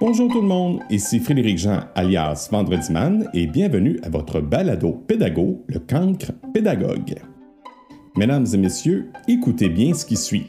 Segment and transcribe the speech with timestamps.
[0.00, 4.92] Bonjour tout le monde, ici Frédéric Jean alias Vendredi Man et bienvenue à votre balado
[4.92, 7.16] pédago, le cancre pédagogue.
[8.16, 10.46] Mesdames et messieurs, écoutez bien ce qui suit.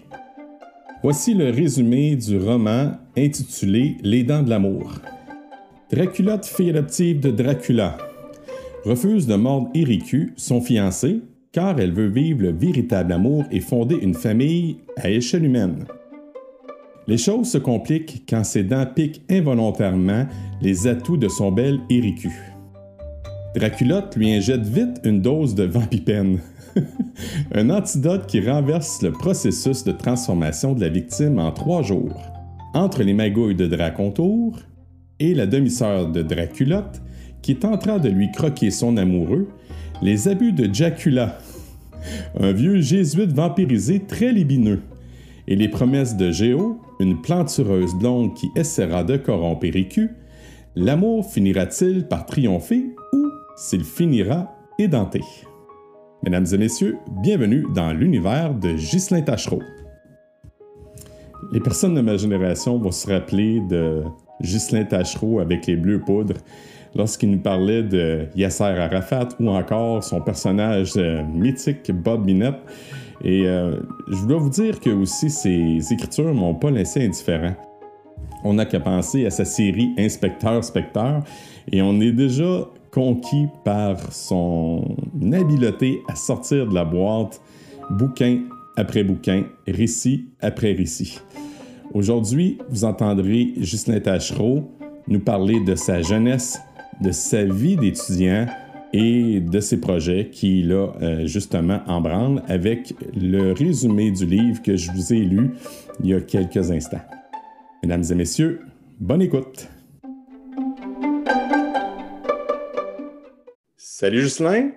[1.03, 4.93] Voici le résumé du roman intitulé Les dents de l'amour.
[5.91, 7.97] Draculotte, fille adoptive de Dracula,
[8.85, 11.19] refuse de mordre Éricu, son fiancé,
[11.51, 15.87] car elle veut vivre le véritable amour et fonder une famille à échelle humaine.
[17.11, 20.27] Les choses se compliquent quand ses dents piquent involontairement
[20.61, 22.31] les atouts de son bel Éricu.
[23.53, 26.39] Draculotte lui injecte vite une dose de vampipène,
[27.53, 32.15] un antidote qui renverse le processus de transformation de la victime en trois jours.
[32.73, 34.57] Entre les magouilles de Dracontour
[35.19, 37.01] et la demi-sœur de Draculotte,
[37.41, 39.49] qui tentera de lui croquer son amoureux,
[40.01, 41.39] les abus de Jacula,
[42.39, 44.79] un vieux jésuite vampirisé très libineux,
[45.47, 50.11] et les promesses de Géo, une plantureuse blonde qui essaiera de corrompre Éricu,
[50.75, 53.27] l'amour finira-t-il par triompher ou
[53.57, 55.21] s'il finira édenté?
[56.23, 59.61] Mesdames et messieurs, bienvenue dans l'univers de Ghislain Tachereau.
[61.51, 64.03] Les personnes de ma génération vont se rappeler de
[64.41, 66.37] Ghislain Tachereau avec les bleus poudres
[66.95, 72.59] lorsqu'il nous parlait de Yasser Arafat ou encore son personnage euh, mythique Bob Minette.
[73.23, 73.77] Et euh,
[74.07, 77.55] je dois vous dire que aussi ses écritures m'ont pas laissé indifférent.
[78.43, 81.23] On n'a qu'à penser à sa série Inspecteur Specteur
[81.71, 84.95] et on est déjà conquis par son
[85.31, 87.41] habileté à sortir de la boîte,
[87.91, 88.39] bouquin
[88.75, 91.19] après bouquin, récit après récit.
[91.93, 94.71] Aujourd'hui, vous entendrez Ghislain Tachereau
[95.07, 96.59] nous parler de sa jeunesse,
[97.01, 98.45] de sa vie d'étudiant
[98.93, 104.61] et de ses projets qu'il a euh, justement en branle avec le résumé du livre
[104.61, 105.51] que je vous ai lu
[106.01, 107.01] il y a quelques instants.
[107.83, 108.61] Mesdames et messieurs,
[108.99, 109.67] bonne écoute.
[113.77, 114.71] Salut Ghislain.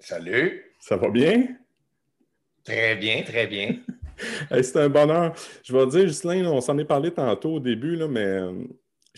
[0.00, 0.64] Salut.
[0.80, 1.48] Ça va bien?
[2.64, 3.76] Très bien, très bien.
[4.50, 5.34] C'est un bonheur.
[5.62, 8.52] Je vais dire, Ghislain, on s'en est parlé tantôt au début, là, mais euh,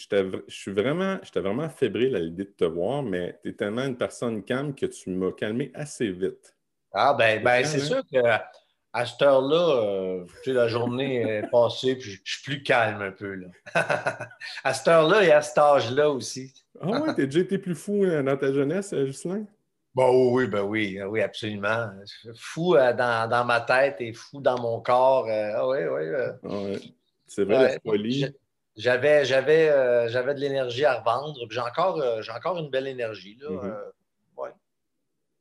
[0.08, 3.84] je suis vraiment, j'étais vraiment fébrile à l'idée de te voir, mais tu es tellement
[3.84, 6.56] une personne calme que tu m'as calmé assez vite.
[6.92, 8.50] Ah, ben, ben c'est sûr qu'à
[8.92, 13.34] à cette heure-là, euh, la journée est passée, puis je suis plus calme un peu.
[13.34, 13.48] Là.
[14.64, 16.52] à cette heure-là et à cet âge-là aussi.
[16.80, 19.44] ah ouais, t'as déjà été plus fou euh, dans ta jeunesse, euh, Justin?
[19.94, 21.88] Bon, oui, ben oui, oui, absolument.
[22.36, 25.26] Fou dans, dans, ma tête et fou dans mon corps.
[25.28, 26.04] ah oui, oui.
[26.44, 26.78] Ah
[27.26, 28.26] c'est vrai, la folie.
[28.80, 31.38] J'avais, j'avais, euh, j'avais de l'énergie à revendre.
[31.50, 33.36] J'ai encore, euh, j'ai encore une belle énergie.
[33.38, 33.50] Là.
[33.50, 33.66] Mm-hmm.
[33.66, 34.50] Euh,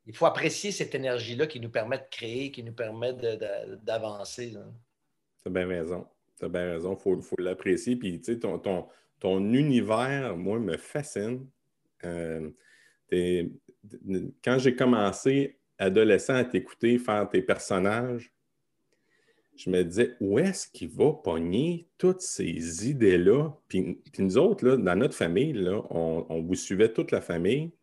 [0.08, 3.14] Il faut apprécier cette énergie-là qui nous permet de créer, qui nous permet
[3.84, 4.52] d'avancer.
[4.52, 6.06] Tu as bien raison.
[6.38, 6.98] Tu as bien raison.
[6.98, 7.96] Il faut, faut l'apprécier.
[7.96, 8.88] Puis, tu sais, ton, ton,
[9.20, 11.48] ton, univers, moi, me fascine.
[12.02, 12.52] quand
[14.58, 18.34] j'ai commencé, adolescent, à t'écouter faire tes personnages,
[19.60, 23.52] je me disais, où est-ce qu'il va pogner toutes ces idées-là?
[23.68, 27.74] Puis, nous autres, là, dans notre famille, là, on, vous suivait toute la famille,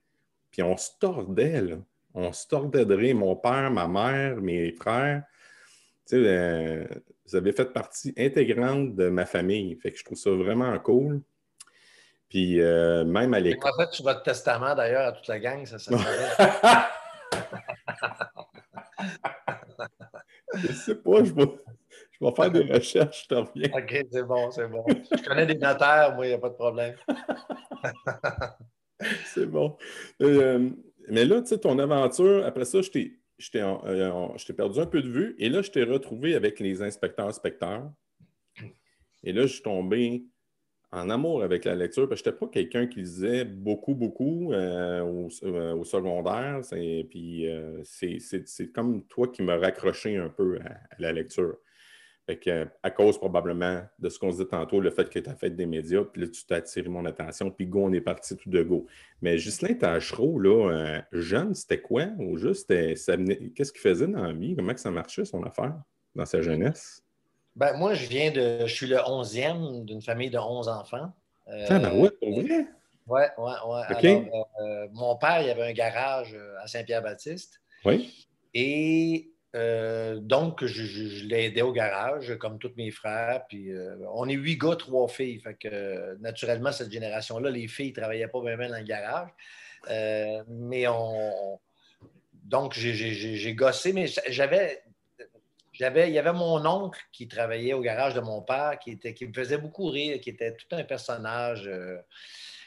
[0.51, 1.77] puis on se tordait, là.
[2.15, 5.23] On se tordait de rire, mon père, ma mère, mes frères.
[6.09, 6.87] Tu sais, euh,
[7.27, 9.77] vous avez fait partie intégrante de ma famille.
[9.83, 11.21] Fait que je trouve ça vraiment cool.
[12.31, 13.71] Puis euh, même à l'école.
[13.71, 16.07] En fait, sur votre testament, d'ailleurs, à toute la gang, ça s'appelle.
[20.55, 21.47] je sais pas, je vais,
[22.21, 23.71] je vais faire des recherches, je te reviens.
[23.75, 24.85] OK, c'est bon, c'est bon.
[24.89, 26.95] Je connais des notaires, moi, il n'y a pas de problème.
[29.27, 29.77] c'est bon.
[30.23, 30.71] Euh,
[31.09, 33.21] mais là, tu sais, ton aventure, après ça, je t'ai
[33.55, 37.91] euh, perdu un peu de vue et là, je t'ai retrouvé avec les inspecteurs-specteurs.
[39.25, 40.25] Et là, je suis tombé
[40.93, 44.53] en amour avec la lecture, parce que je n'étais pas quelqu'un qui lisait beaucoup, beaucoup
[44.53, 46.61] euh, au, secondaire.
[47.11, 47.47] Puis
[47.83, 51.59] c'est comme toi qui m'as raccroché un peu à la lecture
[52.83, 55.51] à cause probablement de ce qu'on se dit tantôt, le fait que tu as fait
[55.51, 58.51] des médias, puis là, tu t'as attiré mon attention, puis go, on est parti tout
[58.51, 58.87] de go.
[59.23, 62.07] Mais Ghislain Tachereau, là, euh, jeune, c'était quoi?
[62.19, 64.57] Ou juste, qu'est-ce qu'il faisait dans la vie?
[64.57, 65.75] Comment que ça marchait, son affaire,
[66.15, 67.03] dans sa jeunesse?
[67.55, 68.67] Ben, moi, je viens de.
[68.67, 71.13] Je suis le onzième d'une famille de 11 enfants.
[71.49, 72.67] Euh, ah, ben ouais, pour vrai?
[73.07, 73.53] Oui, oui,
[74.03, 74.31] oui.
[74.61, 77.61] Euh, mon père, il avait un garage à Saint-Pierre-Baptiste.
[77.85, 78.27] Oui.
[78.53, 83.47] Et euh, donc, je, l'ai aidé au garage, comme tous mes frères.
[83.49, 85.41] Puis, euh, on est huit gars, trois filles.
[85.41, 89.31] Fait que, naturellement, cette génération-là, les filles ne travaillaient pas bien, dans le garage.
[89.91, 91.59] Euh, mais on.
[92.45, 94.83] Donc, j'ai gossé, mais j'avais.
[95.73, 99.13] J'avais, il y avait mon oncle qui travaillait au garage de mon père, qui, était,
[99.13, 101.71] qui me faisait beaucoup rire, qui était tout un personnage.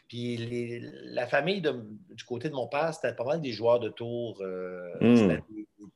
[0.09, 3.89] Euh, puis la famille du côté de mon père, c'était pas mal des joueurs de
[3.89, 4.39] tour.
[4.41, 5.41] Euh, hmm.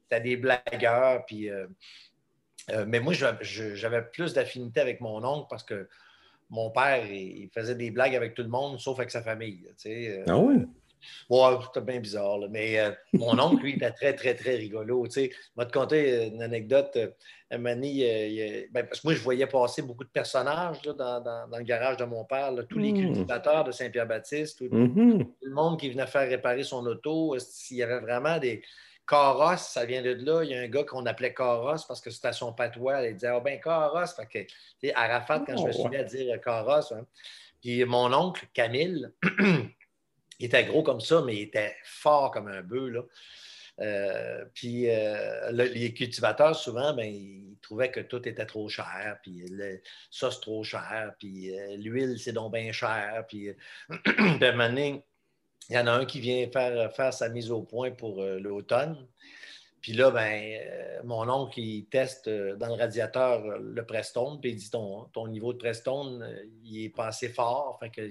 [0.09, 1.25] C'était des, blagueurs.
[1.25, 1.65] Puis, euh,
[2.87, 5.87] mais moi, j'avais plus d'affinité avec mon oncle parce que
[6.49, 9.65] mon père, il, faisait des blagues avec tout le monde, sauf avec sa famille.
[10.27, 10.65] ah oui?
[11.29, 12.39] Ouais, c'était bien bizarre.
[12.49, 15.05] Mais euh, mon oncle, lui, il était très, très, très rigolo.
[15.07, 16.97] Tu sais, je vais te conter euh, une anecdote.
[17.51, 22.05] Un ben, parce que moi, je voyais passer beaucoup de personnages dans, le garage de
[22.05, 22.51] mon père.
[22.67, 23.13] tous les hmm.
[23.13, 25.19] cultivateurs de Saint-Pierre-Baptiste, mm-hmm.
[25.19, 27.35] tout, le monde qui venait faire réparer son auto.
[27.69, 28.63] Il y avait vraiment des.
[29.05, 30.43] Carrosse, ça vient de là.
[30.43, 33.05] Il y a un gars qu'on appelait Carrosse parce que c'était son patois.
[33.05, 34.15] Il disait Ah oh, ben Carrosse.
[34.15, 34.47] Fait
[34.81, 36.93] que, Arafat, quand je me oh, suis mis à dire Carrosse.
[36.93, 37.05] Hein.
[37.61, 39.07] Puis mon oncle, Camille,
[40.39, 43.05] Il était gros comme ça, mais il était fort comme un bœuf.
[43.79, 49.45] Euh, puis euh, les cultivateurs, souvent, ben, ils trouvaient que tout était trop cher, puis
[50.11, 53.25] ça, c'est trop cher, puis euh, l'huile, c'est donc bien cher.
[53.27, 53.49] Puis
[53.89, 55.01] il
[55.69, 59.07] y en a un qui vient faire, faire sa mise au point pour l'automne.
[59.83, 64.39] Puis là, ben, euh, mon oncle, il teste euh, dans le radiateur euh, le Prestone,
[64.39, 66.25] puis il dit ton, ton niveau de Prestone,
[66.63, 68.01] il est pas assez fort, fait que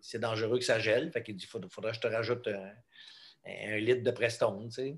[0.00, 1.12] c'est dangereux que ça gèle.
[1.12, 2.48] Fait qu'il dit il faudrait que je te rajoute
[3.46, 4.96] un, litre de Prestone, tu sais.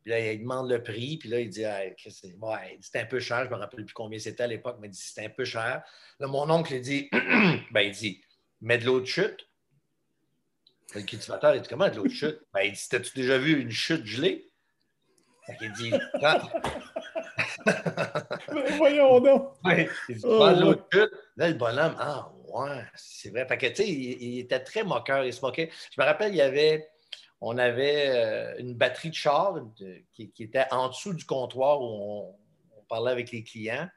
[0.00, 3.40] Puis là, il demande le prix, puis là, il dit ouais, c'est un peu cher,
[3.40, 5.44] je ne me rappelle plus combien c'était à l'époque, mais il dit c'est un peu
[5.44, 5.82] cher.
[6.20, 7.08] Là, mon oncle, il dit
[7.72, 8.22] ben, il dit
[8.60, 9.48] mets de l'eau de chute.
[10.94, 12.38] Le cultivateur, il dit comment de l'eau de chute?
[12.54, 14.47] Ben, il dit T'as-tu déjà vu une chute gelée?
[15.60, 15.92] Il dit.
[18.76, 19.54] Voyons donc.
[19.64, 23.46] il dit, oh, l'autre Là, le bonhomme, ah, ouais, c'est vrai.
[23.46, 25.70] Fait que, tu sais, il, était très moqueur, il se moquait.
[25.94, 26.88] Je me rappelle, il y avait.
[27.40, 29.54] On avait euh, une batterie de char
[30.12, 32.34] qui, était en dessous du comptoir où on,
[32.88, 33.88] parlait avec les clients.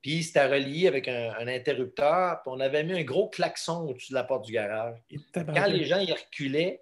[0.00, 2.40] Puis c'était relié avec un, interrupteur.
[2.42, 4.96] Puis on avait mis un gros klaxon au-dessus de la porte du garage.
[5.34, 6.80] Quand les gens y reculaient,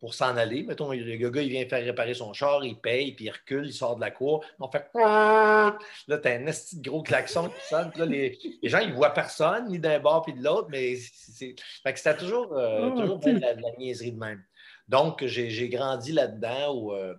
[0.00, 0.62] pour s'en aller.
[0.62, 3.72] Mettons, le gars, il vient faire réparer son char, il paye, puis il recule, il
[3.72, 4.44] sort de la cour.
[4.60, 5.76] On fait Là,
[6.22, 7.90] t'as un esti gros klaxon qui sonne.
[7.96, 11.56] Là, les, gens, ils voient personne, ni d'un bord puis de l'autre, mais c'est.
[11.82, 14.42] Fait que c'était toujours, euh, ah, toujours la, la, niaiserie de même.
[14.88, 17.14] Donc, j'ai grandi là-dedans où, euh,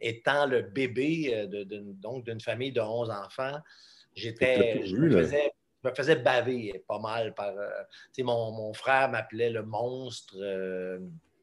[0.00, 1.64] étant le bébé euh,
[2.22, 3.58] d'une famille de 11 enfants,
[4.14, 4.86] j'étais.
[4.86, 4.94] Je
[5.90, 7.52] me faisais baver pas mal par.
[8.18, 10.36] mon, mon, frère m'appelait le monstre.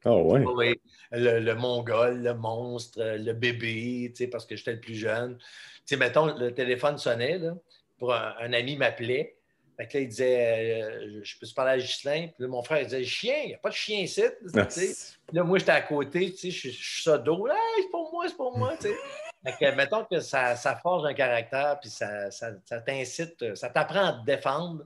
[0.05, 0.43] Ah ouais.
[0.45, 5.37] Oui, le, mongol, le monstre, le bébé, parce que j'étais le plus jeune.
[5.85, 7.53] sais, mettons, le téléphone sonnait, là,
[7.97, 9.37] pour un, ami m'appelait.
[9.77, 12.27] Fait que là, il disait euh, Je peux se parler à Ghislain?
[12.27, 14.21] Puis là, mon frère il disait Chien, il n'y a pas de chien ici.
[14.55, 14.93] Ah, puis
[15.31, 17.47] là, moi, j'étais à côté, je suis ça dos.
[17.77, 18.75] c'est pour moi, c'est pour moi.
[18.79, 18.93] sais.
[19.45, 23.69] Fait que, mettons que ça, ça forge un caractère, puis ça, ça, ça t'incite, ça
[23.69, 24.85] t'apprend à te défendre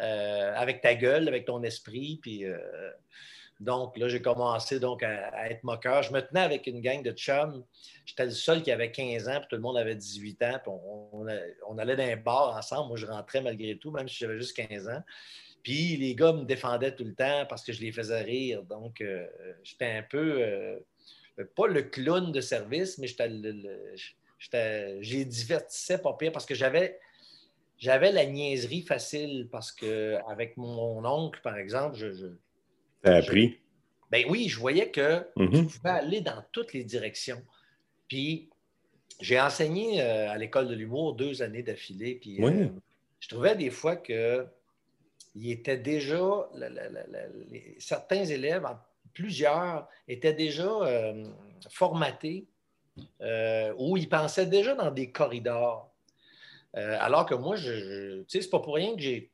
[0.00, 2.18] euh, avec ta gueule, avec ton esprit.
[2.22, 2.44] Puis.
[2.44, 2.58] Euh,
[3.62, 6.02] donc, là, j'ai commencé donc, à, être moqueur.
[6.02, 7.64] Je me tenais avec une gang de chums.
[8.04, 10.58] J'étais le seul qui avait 15 ans, puis tout le monde avait 18 ans.
[10.60, 10.72] Puis
[11.68, 12.88] on, allait dans un bar ensemble.
[12.88, 15.02] Moi, je rentrais malgré tout, même si j'avais juste 15 ans.
[15.62, 18.64] Puis les gars me défendaient tout le temps parce que je les faisais rire.
[18.64, 19.24] Donc, euh,
[19.62, 20.80] j'étais un peu, euh,
[21.54, 23.06] pas le clown de service, mais
[25.00, 26.98] j'ai divertissais pas pire parce que j'avais,
[27.78, 32.32] j'avais la niaiserie facile parce qu'avec mon oncle, par exemple, je
[33.02, 33.58] T'as appris?
[34.10, 35.66] Ben oui, je voyais que tu mhm.
[35.68, 37.42] pouvais aller dans toutes les directions.
[38.08, 38.50] Puis
[39.20, 42.16] j'ai enseigné euh, à l'école de l'humour deux années d'affilée.
[42.16, 42.68] Puis euh,
[43.20, 44.46] je trouvais des fois que
[45.34, 46.50] il était déjà,
[47.78, 48.66] certains élèves,
[49.14, 51.24] plusieurs, étaient déjà euh,
[51.70, 52.46] formatés
[53.78, 55.90] où ils pensaient déjà dans des corridors.
[56.74, 59.31] alors que moi, je, je tu sais, c'est pas pour rien que j'ai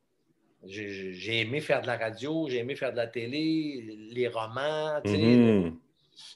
[0.67, 5.01] j'ai aimé faire de la radio, j'ai aimé faire de la télé, les romans.
[5.05, 5.75] Mm-hmm.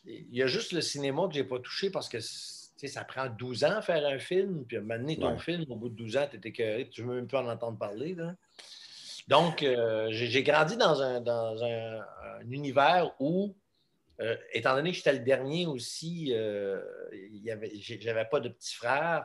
[0.06, 3.26] Il y a juste le cinéma que je n'ai pas touché parce que ça prend
[3.26, 4.64] 12 ans à faire un film.
[4.66, 7.26] Puis maintenant, ton film, au bout de 12 ans, tu étais tu ne veux même
[7.26, 8.16] plus en entendre parler.
[9.28, 12.00] Donc, euh, j'ai grandi dans, un, dans un,
[12.50, 13.54] univers où,
[14.22, 16.80] euh, étant donné que j'étais le dernier aussi, euh,
[17.12, 19.24] je n'avais pas de petit frère.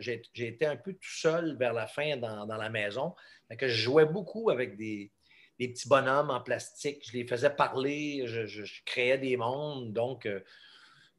[0.00, 3.14] J'ai été un peu tout seul vers la fin dans, la maison
[3.58, 5.12] que je jouais beaucoup avec des,
[5.58, 7.06] petits bonhommes en plastique.
[7.06, 9.92] Je les faisais parler, je, créais des mondes.
[9.92, 10.40] Donc, euh,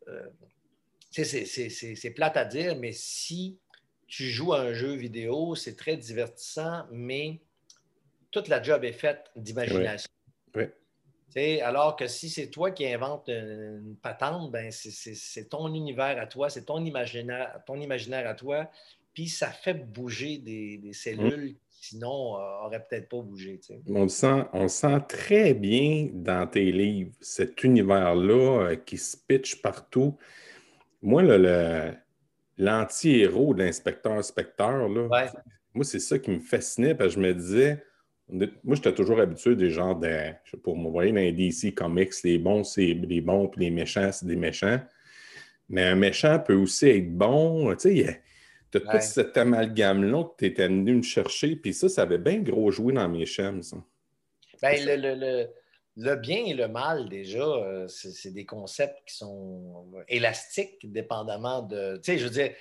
[0.07, 0.27] euh,
[1.11, 3.59] c'est plate à dire, mais si
[4.07, 7.41] tu joues à un jeu vidéo, c'est très divertissant, mais
[8.31, 10.09] toute la job est faite d'imagination.
[11.61, 16.49] Alors que si c'est toi qui inventes une, patente, ben c'est ton univers à toi,
[16.49, 18.69] c'est ton imaginaire, ton imaginaire à toi,
[19.13, 23.59] puis ça fait bouger des, cellules qui sinon n'auraient euh, peut-être pas bougé.
[23.87, 29.15] On le, sent, on sent très bien dans tes livres, cet univers-là euh, qui se
[29.17, 30.17] pitch partout.
[31.01, 31.23] Moi,
[32.57, 37.83] l'anti-héros de l'inspecteur Specteur, moi, c'est ça qui me fascinait parce que je me disais,
[38.29, 42.37] moi, j'étais toujours habitué des gens de, pas, vous voyez dans les DC Comics, les
[42.37, 44.79] bons, c'est des bons, puis les méchants, c'est des méchants.
[45.69, 47.73] Mais un méchant peut aussi être bon.
[47.75, 48.21] Tu sais,
[48.71, 52.17] tu as tout cet amalgame-là que tu étais venu me chercher, puis ça, ça avait
[52.17, 53.77] bien gros joué dans mes chaînes, ça.
[54.61, 55.47] Ben, le,
[55.95, 61.97] le, bien et le mal, déjà, euh, c'est des concepts qui sont élastiques, dépendamment de.
[61.97, 62.51] Tu sais, je veux dire,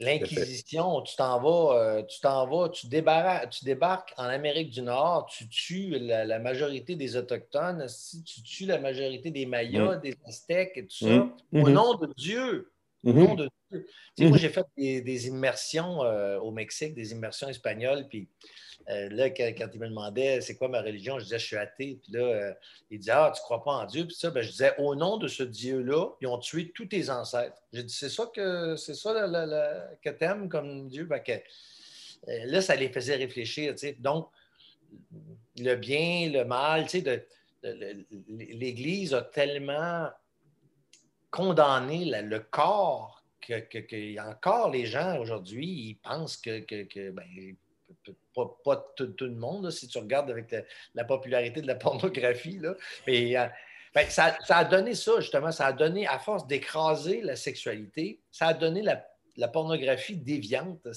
[0.00, 5.26] L'Inquisition, tu t'en vas, euh, tu t'en vas, tu, tu débarques en Amérique du Nord,
[5.26, 7.86] tu tues la, majorité des Autochtones,
[8.26, 10.00] tu tues la majorité des Mayas, mm.
[10.00, 11.32] des Aztèques et tout ça, mm.
[11.52, 11.72] au mm-hmm.
[11.72, 12.72] nom de Dieu.
[13.04, 13.14] Au mm-hmm.
[13.14, 13.86] nom de Dieu.
[14.18, 14.38] Moi, mm-hmm.
[14.38, 18.28] j'ai fait des, immersions euh, au Mexique, des immersions espagnoles, puis
[18.90, 21.98] euh, là, quand, il me demandait c'est quoi ma religion, je disais je suis athée.
[22.02, 22.52] Puis là, euh,
[22.90, 24.06] il disait Ah, tu crois pas en Dieu.
[24.06, 27.10] Puis ça, ben, je disais Au nom de ce Dieu-là, ils ont tué tous tes
[27.10, 27.56] ancêtres.
[27.72, 31.04] J'ai dit C'est ça que c'est ça que tu aimes comme Dieu.
[31.04, 33.74] Ben, euh, là, ça les faisait réfléchir.
[33.98, 34.28] Donc,
[35.58, 36.86] le bien, le mal,
[38.28, 40.08] l'Église a tellement
[41.30, 47.24] condamné le corps que, que, encore les gens aujourd'hui, ils pensent que, que ben,
[48.34, 50.54] pas, tout, le monde, si tu regardes avec
[50.94, 52.58] la, popularité de la pornographie.
[52.58, 52.74] Là.
[53.06, 53.46] Mais euh,
[53.94, 55.52] ben, ça, a donné ça, justement.
[55.52, 60.84] Ça a donné, à force d'écraser la sexualité, ça a donné la, pornographie déviante.
[60.86, 60.92] Euh,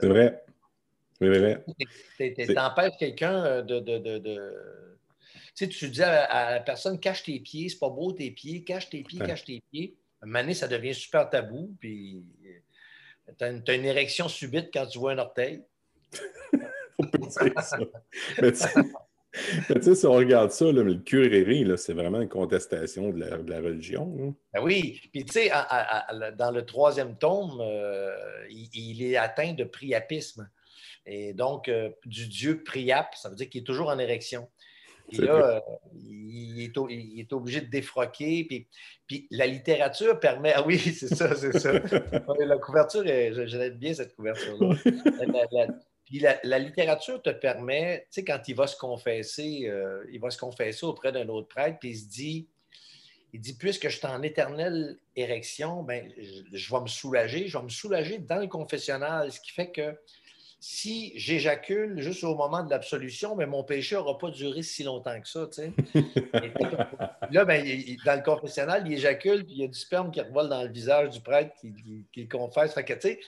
[0.00, 0.42] c'est vrai.
[1.18, 1.64] C'est vrai.
[2.18, 3.80] Tu empêches quelqu'un euh, de.
[3.80, 4.54] de,
[5.54, 8.62] Tu, sais, tu dis à, la personne cache tes pieds, c'est pas beau tes pieds,
[8.62, 9.96] cache tes pieds, cache tes pieds.
[10.22, 12.22] À un moment donné, ça devient super tabou, puis
[13.38, 15.62] tu as, une érection subite quand tu vois un orteil.
[16.98, 17.78] On peut dire ça.
[19.68, 21.44] Mais tu sais, si on regarde ça, le curé,
[21.76, 24.16] c'est vraiment une contestation de la, religion.
[24.20, 24.34] Hein.
[24.52, 25.00] Ben oui.
[25.12, 25.50] Puis, tu sais,
[26.36, 28.10] dans le troisième tome, euh,
[28.50, 30.50] il, est atteint de priapisme.
[31.06, 34.48] Et donc, euh, du dieu Priap, ça veut dire qu'il est toujours en érection.
[35.12, 35.60] Et là, euh,
[35.94, 38.44] il, est, obligé de défroquer.
[38.44, 38.68] Puis,
[39.06, 40.52] puis, la littérature permet.
[40.54, 41.72] Ah oui, c'est ça, c'est ça.
[42.38, 44.76] la couverture, j'aime bien cette couverture-là.
[46.10, 50.30] Puis la, littérature te permet, tu sais, quand il va se confesser, euh, il va
[50.30, 52.48] se confesser auprès d'un autre prêtre, puis il se dit,
[53.32, 56.10] il dit, puisque je suis en éternelle érection, ben,
[56.52, 59.96] je, vais me soulager, je vais me soulager dans le confessionnal, ce qui fait que
[60.58, 65.18] si j'éjacule juste au moment de l'absolution, ben, mon péché n'aura pas duré si longtemps
[65.20, 65.46] que ça.
[65.46, 65.72] Tu sais.
[67.30, 67.64] là, ben,
[68.04, 70.70] dans le confessionnal, il éjacule, puis il y a du sperme qui revole dans le
[70.70, 71.72] visage du prêtre qui,
[72.12, 72.74] qui, confesse.
[72.74, 73.20] Fait que, tu sais,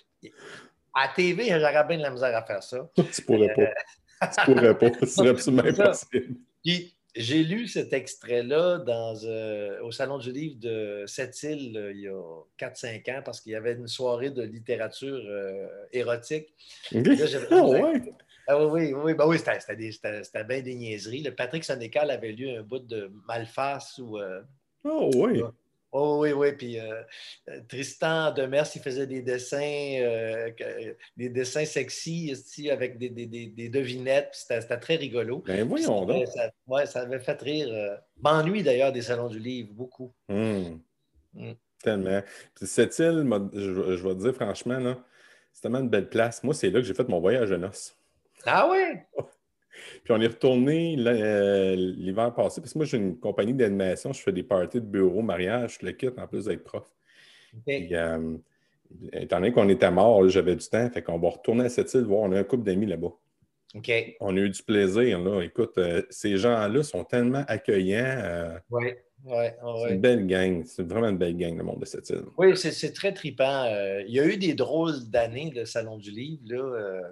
[0.95, 2.89] à TV, j'aurais bien de la misère à faire ça.
[2.95, 3.63] tu pourrais pas.
[3.63, 4.91] Euh, tu pourrais pas.
[5.01, 6.37] Ce serait absolument impossible.
[6.65, 12.09] Puis, j'ai lu cet extrait-là euh, au Salon du livre de Sept-Îles euh, il y
[12.09, 12.23] a
[12.59, 15.23] 4-5 ans parce qu'il y avait une soirée de littérature
[15.93, 16.55] érotique.
[16.95, 18.03] ah, ouais.
[18.49, 21.23] Ah, oui, oui, ben oui c'était bien des niaiseries.
[21.23, 24.19] Le Patrick Sénécal avait lu un bout de Malface ou.
[24.85, 25.43] oh, oui.
[25.95, 26.53] Oh, oui, oui.
[26.53, 27.03] Puis euh,
[27.69, 30.51] Tristan Demers, il faisait des dessins, euh,
[31.19, 32.35] des dessins sexy
[32.71, 34.31] avec des, devinettes.
[34.33, 35.43] C'était très rigolo.
[35.47, 36.27] Ben voyons donc.
[36.29, 37.69] Ça, ouais, ça avait fait rire.
[37.71, 40.15] Euh, m'ennuie d'ailleurs des salons du livre, beaucoup.
[40.31, 40.81] Hum.
[41.37, 41.55] Hum.
[41.83, 42.23] Tellement.
[42.55, 44.95] cette île, je, je vais te dire franchement,
[45.53, 46.43] c'est tellement une belle place.
[46.43, 47.95] Moi, c'est là que j'ai fait mon voyage de noces.
[48.47, 48.79] Ah oui?
[50.05, 54.21] Puis on est retourné euh, l'hiver passé, parce que moi, j'ai une compagnie d'animation, je
[54.21, 56.91] fais des parties de bureau, mariage, je le quitte en plus d'être prof.
[57.69, 58.37] Euh,
[59.13, 62.03] étant donné qu'on était mort, j'avais du temps, fait qu'on va retourner à cette île
[62.03, 63.13] voir, on a un couple d'amis là-bas.
[64.21, 65.43] On a eu du plaisir, là.
[65.43, 68.59] Écoute, euh, ces gens-là sont tellement accueillants.
[68.71, 68.93] oui.
[69.25, 70.65] Ouais, C'est une belle gang.
[70.65, 72.25] C'est vraiment une belle gang, le monde de cette île.
[72.37, 73.65] Oui, c'est très tripant.
[73.67, 76.43] Euh, il y a eu des drôles d'années de Salon du Livre.
[76.47, 77.03] Là, euh...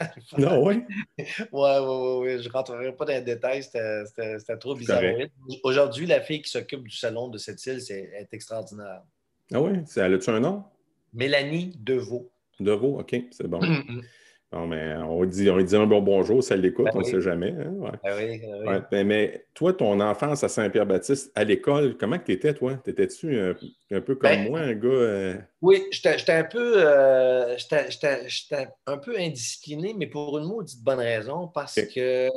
[0.38, 0.82] non, oui?
[1.18, 2.42] oui, oui, oui.
[2.42, 3.62] Je ne rentrerai pas dans les détails.
[3.62, 5.02] C'était trop bizarre.
[5.62, 9.02] Aujourd'hui, la fille qui s'occupe du salon de cette île, c'est est extraordinaire.
[9.52, 9.78] Ah oui?
[9.96, 10.64] Elle a-tu un nom?
[11.12, 12.30] Mélanie Deveau.
[12.58, 13.60] Deveau, OK, c'est bon.
[14.54, 17.20] Non, mais on dit, on dit un bon bonjour, ça l'écoute, ben on ne sait
[17.20, 17.50] jamais.
[17.50, 19.04] Hein, ben oui, ben oui.
[19.04, 22.74] mais toi, ton enfance à Saint-Pierre-Baptiste, à l'école, comment tu étais, toi?
[22.76, 23.56] T'étais-tu un,
[23.90, 24.88] un, peu comme moi, un gars.
[24.88, 25.34] Euh?
[25.60, 31.48] Oui, j'étais un peu euh, j'étais un peu indiscipliné, mais pour une maudite bonne raison,
[31.48, 32.28] parce que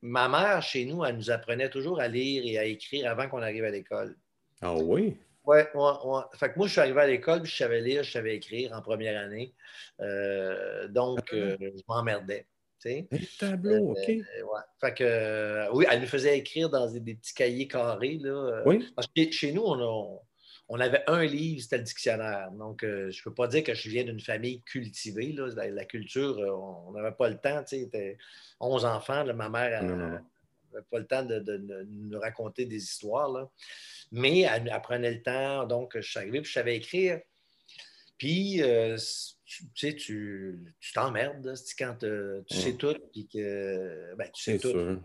[0.00, 3.42] ma mère, chez nous, elle nous apprenait toujours à lire et à écrire avant qu'on
[3.42, 4.16] arrive à l'école.
[4.62, 5.18] Ah oui?
[5.46, 6.22] Oui, ouais, ouais.
[6.34, 8.72] Fait que moi, je suis arrivé à l'école, puis je savais lire, je savais écrire
[8.72, 9.54] en première année.
[10.00, 11.36] Euh, donc, ah.
[11.36, 12.46] euh, je m'emmerdais.
[12.84, 13.02] Un
[13.40, 14.06] tableau, OK.
[14.06, 14.22] ouais.
[14.80, 18.18] Fait que, oui, elle nous faisait écrire dans des, petits cahiers carrés.
[18.20, 18.86] Là, oui.
[18.94, 20.20] Parce que chez nous, on a,
[20.68, 22.50] on avait un livre, c'était le dictionnaire.
[22.52, 25.34] Donc, euh, je ne peux pas dire que je viens d'une famille cultivée.
[25.54, 27.62] La, culture, euh, on n'avait pas le temps.
[27.62, 28.18] Tu sais,
[28.60, 29.24] 11 enfants.
[29.34, 30.18] ma mère n'avait
[30.90, 33.50] pas le temps de, nous raconter des histoires.
[34.12, 35.66] Mais elle, apprenait le temps.
[35.66, 37.20] Donc, je suis arrivé puis je savais écrire.
[38.18, 38.96] Puis, euh,
[39.44, 42.96] tu sais, tu t'emmerdes quand tu sais tout.
[43.12, 45.00] Puis que, ben, tu sais tout.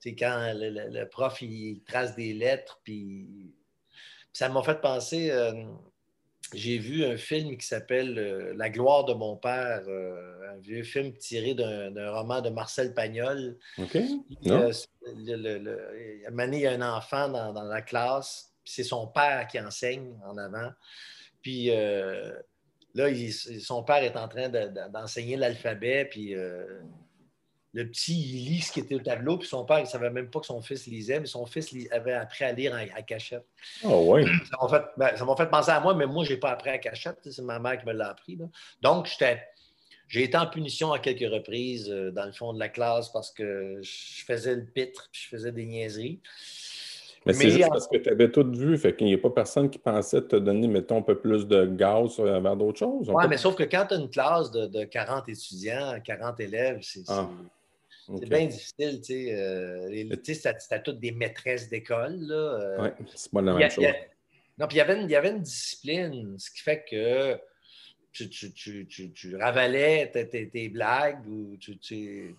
[0.00, 3.52] C'est quand le, prof, il trace des lettres, puis
[4.32, 5.30] ça m'a fait penser.
[5.30, 5.64] Euh,
[6.54, 10.82] j'ai vu un film qui s'appelle euh, La gloire de mon père, euh, un vieux
[10.82, 13.58] film tiré d'un roman de Marcel Pagnol.
[13.78, 13.94] OK.
[14.44, 14.72] le,
[16.26, 20.70] il y a un enfant dans, la classe, c'est son père qui enseigne en avant.
[21.42, 21.66] Puis
[22.94, 23.08] là,
[23.60, 26.34] son père est en train d'enseigner l'alphabet, puis
[27.74, 30.10] le petit, il lit ce qui était au tableau, puis son père, il ne savait
[30.10, 33.44] même pas que son fils lisait, mais son fils avait appris à lire à, cachette.
[33.84, 34.24] Oh oui.
[34.96, 37.18] Ben, ça m'a fait, penser à moi, mais moi, je n'ai pas appris à cachette.
[37.22, 38.38] C'est ma mère qui me l'a appris.
[38.80, 39.08] Donc,
[40.08, 43.30] j'ai été en punition à quelques reprises euh, dans le fond de la classe parce
[43.30, 46.20] que je faisais le pitre, puis je faisais des niaiseries.
[47.26, 49.68] Mais, c'est juste parce que tu avais tout vu, fait qu'il n'y a pas personne
[49.68, 53.10] qui pensait te donner, mettons, un peu plus de gaz vers d'autres choses.
[53.10, 57.02] Oui, mais sauf que quand tu as une classe de, 40 étudiants, 40 élèves, c'est
[57.08, 57.28] ah.
[58.16, 59.34] C'est bien difficile, tu sais.
[59.34, 62.26] Euh, c'était toutes des maîtresses d'école.
[62.30, 62.82] Euh.
[62.82, 63.84] Oui, c'est pas la même chose.
[64.58, 67.38] non, puis il y, avait une, discipline, ce qui fait que
[68.12, 72.34] tu, tu, tu, tu ravalais tes, tes, blagues ou tu, tu,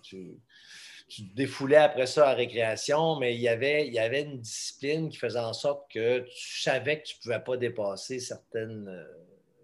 [1.34, 5.18] défoulais après ça à récréation, mais il y, avait, il y avait une discipline qui
[5.18, 8.88] faisait en sorte que tu savais que tu ne pouvais pas dépasser certaines,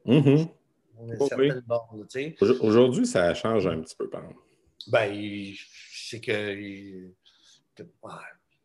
[0.06, 1.28] euh, mm-hmm.
[1.28, 2.06] certaines bornes.
[2.60, 4.40] Aujourd'hui, ça change un petit peu, par exemple.
[4.88, 5.12] Ben,
[6.08, 7.12] c'est que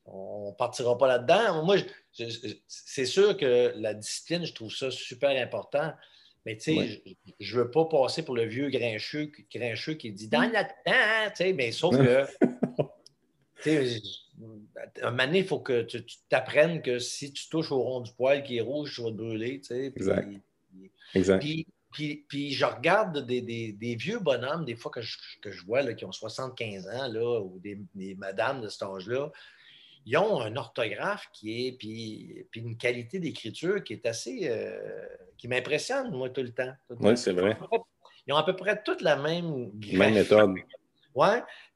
[0.06, 1.64] on ne partira pas là-dedans.
[1.64, 1.78] Moi,
[2.68, 5.94] c'est sûr que la discipline, je trouve ça super important.
[6.46, 7.04] Mais tu sais,
[7.40, 11.30] je ne veux pas passer pour le vieux grincheux, grincheux qui dit dans la temps,
[11.30, 12.26] tu sais, mais sauf que
[15.04, 18.42] un moment il faut que tu t'apprennes que si tu touches au rond du poil
[18.42, 19.62] qui est rouge, tu vas te brûler.
[19.62, 20.32] Tu sais, exact.
[21.14, 21.46] exact.
[21.92, 26.88] Puis, je regarde des, vieux bonhommes, des fois que je, vois, là, qui ont 75
[26.88, 29.32] ans, là, ou des, madames de cet âge-là,
[30.06, 35.06] ils ont un orthographe qui est, puis, puis une qualité d'écriture qui est assez, euh,
[35.38, 36.74] qui m'impressionne, moi, tout le temps.
[37.00, 37.58] Oui, c'est vrai.
[38.26, 39.72] Ils ont à peu près toute la même...
[39.94, 40.56] Même méthode.
[41.14, 41.28] Oui,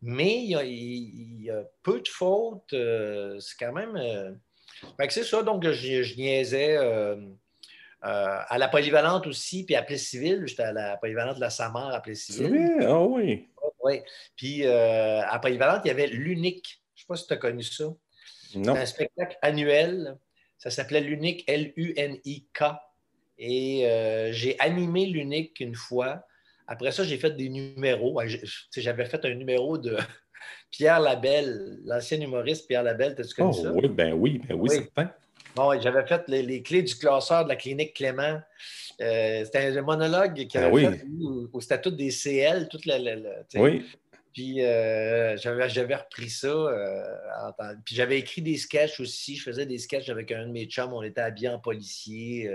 [0.02, 2.74] mais il y, a, peu de fautes.
[2.74, 3.96] Euh, c'est quand même...
[3.98, 4.32] Euh,
[5.10, 6.78] c'est ça, donc je, je niaisais...
[8.06, 11.92] Euh, à la polyvalente aussi, puis à Plessisville, j'étais à la polyvalente de la Samar
[11.92, 12.52] à Plessisville.
[12.52, 13.48] Oui, ah oui.
[13.84, 14.02] Oui.
[14.36, 16.84] Puis euh, à polyvalente, il y avait l'Unique.
[16.94, 17.86] Je ne sais pas si tu as connu ça.
[18.54, 18.76] Non.
[18.76, 20.18] un spectacle annuel.
[20.60, 22.64] Ça s'appelait l'Unique, L-U-N-I-K.
[23.40, 26.26] Et euh, j'ai animé l'Unique une fois.
[26.68, 28.22] Après ça, j'ai fait des numéros.
[28.76, 29.98] J'avais fait un numéro de
[30.70, 33.16] Pierre Labelle, l'ancien humoriste Pierre Labelle.
[33.16, 33.72] T'as-tu connu oh, ça?
[33.72, 34.76] Oui, ben oui, ben oui, oui.
[34.76, 35.12] certain.
[35.56, 38.42] Bon, j'avais fait les, clés du classeur de la clinique Clément.
[39.02, 42.98] Euh, c'était un monologue qui avait fait où, c'était toutes des CL, toute la.
[43.56, 43.86] oui.
[44.34, 46.48] Puis euh, j'avais repris ça.
[46.48, 47.04] Euh,
[47.86, 49.38] puis j'avais écrit des sketchs aussi.
[49.38, 50.92] Je faisais des sketchs avec un de mes chums.
[50.92, 52.52] On était habillés en policier.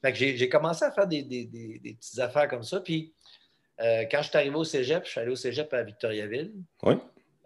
[0.00, 2.78] Fait que j'ai commencé à faire des, des, petites affaires comme ça.
[2.78, 3.12] Puis
[3.78, 6.52] quand je suis arrivé au cégep, je suis allé au cégep à Victoriaville.
[6.84, 6.94] Oui.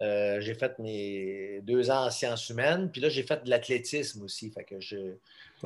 [0.01, 4.23] Euh, j'ai fait mes deux ans en sciences humaines, puis là, j'ai fait de l'athlétisme
[4.23, 4.51] aussi.
[4.51, 5.15] Fait que je...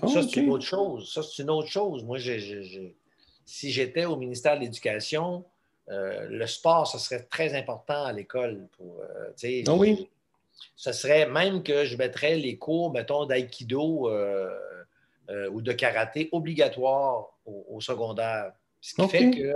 [0.02, 1.12] Ah, ça, c'est une autre chose.
[1.12, 2.04] Ça, c'est une autre chose.
[2.04, 2.18] Moi,
[3.46, 5.44] si j'étais au ministère de l'Éducation,
[5.90, 8.68] euh, le sport, ce serait très important à l'école.
[8.78, 10.10] Pour, euh, ah oui.
[10.78, 14.10] Ce serait même que je mettrais les cours, mettons, d'aïkido
[15.52, 18.54] ou de karaté obligatoires au, secondaire.
[18.80, 19.54] Ce qui, fait que,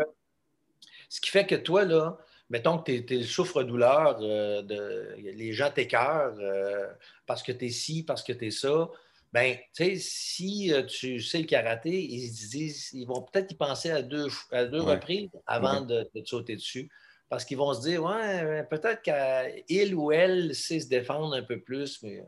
[1.09, 2.17] ce qui fait que toi, là,
[2.49, 6.87] mettons que tu es, le souffre-douleur, euh, de, les gens t'écœurent euh,
[7.25, 8.89] parce que tu es ci, parce que tu es ça.
[9.33, 13.55] Ben, tu sais, si euh, tu sais le karaté, ils disent, ils vont peut-être y
[13.55, 16.89] penser à deux, à deux reprises avant de, te sauter dessus.
[17.27, 21.59] Parce qu'ils vont se dire, ouais, peut-être qu'il ou elle sait se défendre un peu
[21.59, 22.23] plus, mais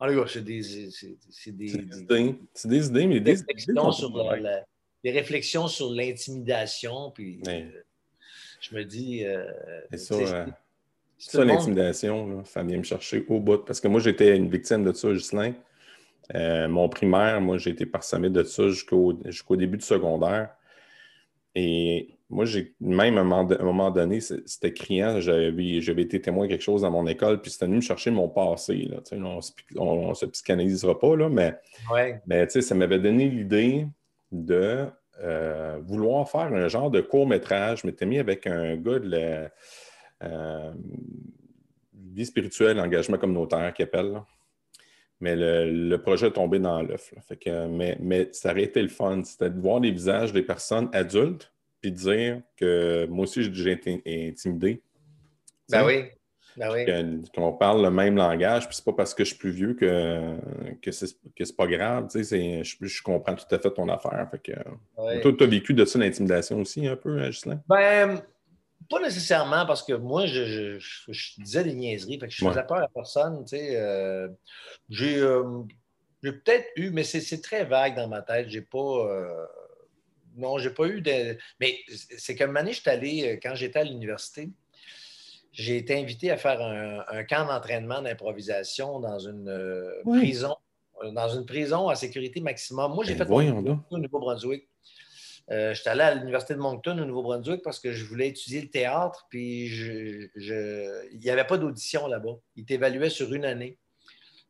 [0.00, 2.34] en tout cas, c'est des, c'est des, idées.
[2.54, 4.10] C'est des idées, mais des, réflexions sur
[5.04, 7.10] des réflexions sur l'intimidation.
[7.10, 7.40] Puis,
[8.64, 9.24] je me dis.
[9.24, 9.44] Euh,
[9.90, 10.46] c'est ça.
[11.16, 13.58] Ça, l'intimidation, ça vient me chercher au bout.
[13.58, 15.54] Parce que moi, j'étais une victime de ça, Gislain.
[16.34, 19.12] Euh, mon primaire, moi, j'ai été parsemé de ça jusqu'au
[19.56, 20.50] début du secondaire.
[21.54, 25.20] Et moi, j'ai même à un moment donné, c'était criant.
[25.20, 28.28] J'avais été témoin de quelque chose dans mon école, puis c'était venu me chercher mon
[28.28, 28.90] passé.
[29.76, 31.54] on ne se psychanalysera pas, là, mais,
[32.26, 33.86] mais ça m'avait donné l'idée
[34.32, 34.86] de
[35.20, 37.82] euh, vouloir faire un genre de court-métrage.
[37.82, 39.50] Je m'étais mis avec un gars de la
[40.22, 40.72] euh,
[41.94, 44.20] vie spirituelle, engagement communautaire qui appelle.
[45.20, 47.14] Mais le, projet est tombé dans l'œuf.
[47.46, 49.22] Mais, mais ça aurait été le fun.
[49.24, 53.72] C'était de voir les visages des personnes adultes puis de dire que moi aussi, j'ai
[53.72, 54.80] été intimidé.
[55.68, 56.04] Ben oui.
[56.56, 57.22] Ben oui.
[57.34, 60.36] Qu'on parle le même langage, puis c'est pas parce que je suis plus vieux que,
[60.82, 62.08] que c'est pas grave.
[62.10, 64.28] Tu sais, je, je, comprends tout à fait ton affaire.
[64.30, 67.60] Fait que, Toi, tu as vécu de ça l'intimidation aussi un peu, hein, Gislain?
[67.68, 68.22] Ben,
[68.88, 70.78] pas nécessairement parce que moi, je,
[71.38, 72.18] disais des niaiseries.
[72.18, 73.44] Fait que je faisais peur à personne.
[73.44, 74.28] Tu sais, euh,
[75.00, 75.62] euh,
[76.22, 78.48] j'ai peut-être eu, mais c'est très vague dans ma tête.
[78.48, 78.78] J'ai pas.
[78.78, 79.46] Euh,
[80.36, 81.38] non, j'ai pas eu de.
[81.60, 84.50] Mais c'est comme année, je suis allé, quand j'étais à l'université,
[85.54, 90.56] j'ai été invité à faire un, camp d'entraînement d'improvisation dans une prison.
[91.12, 92.94] Dans une prison à sécurité maximum.
[92.94, 93.32] Moi, j'ai ben fait
[93.90, 94.68] au Nouveau-Brunswick.
[95.50, 98.70] Euh, j'étais allé à l'Université de Moncton au Nouveau-Brunswick parce que je voulais étudier le
[98.70, 100.28] théâtre, puis je,
[101.12, 102.36] il n'y avait pas d'audition là-bas.
[102.56, 103.78] Il t'évaluait sur une année.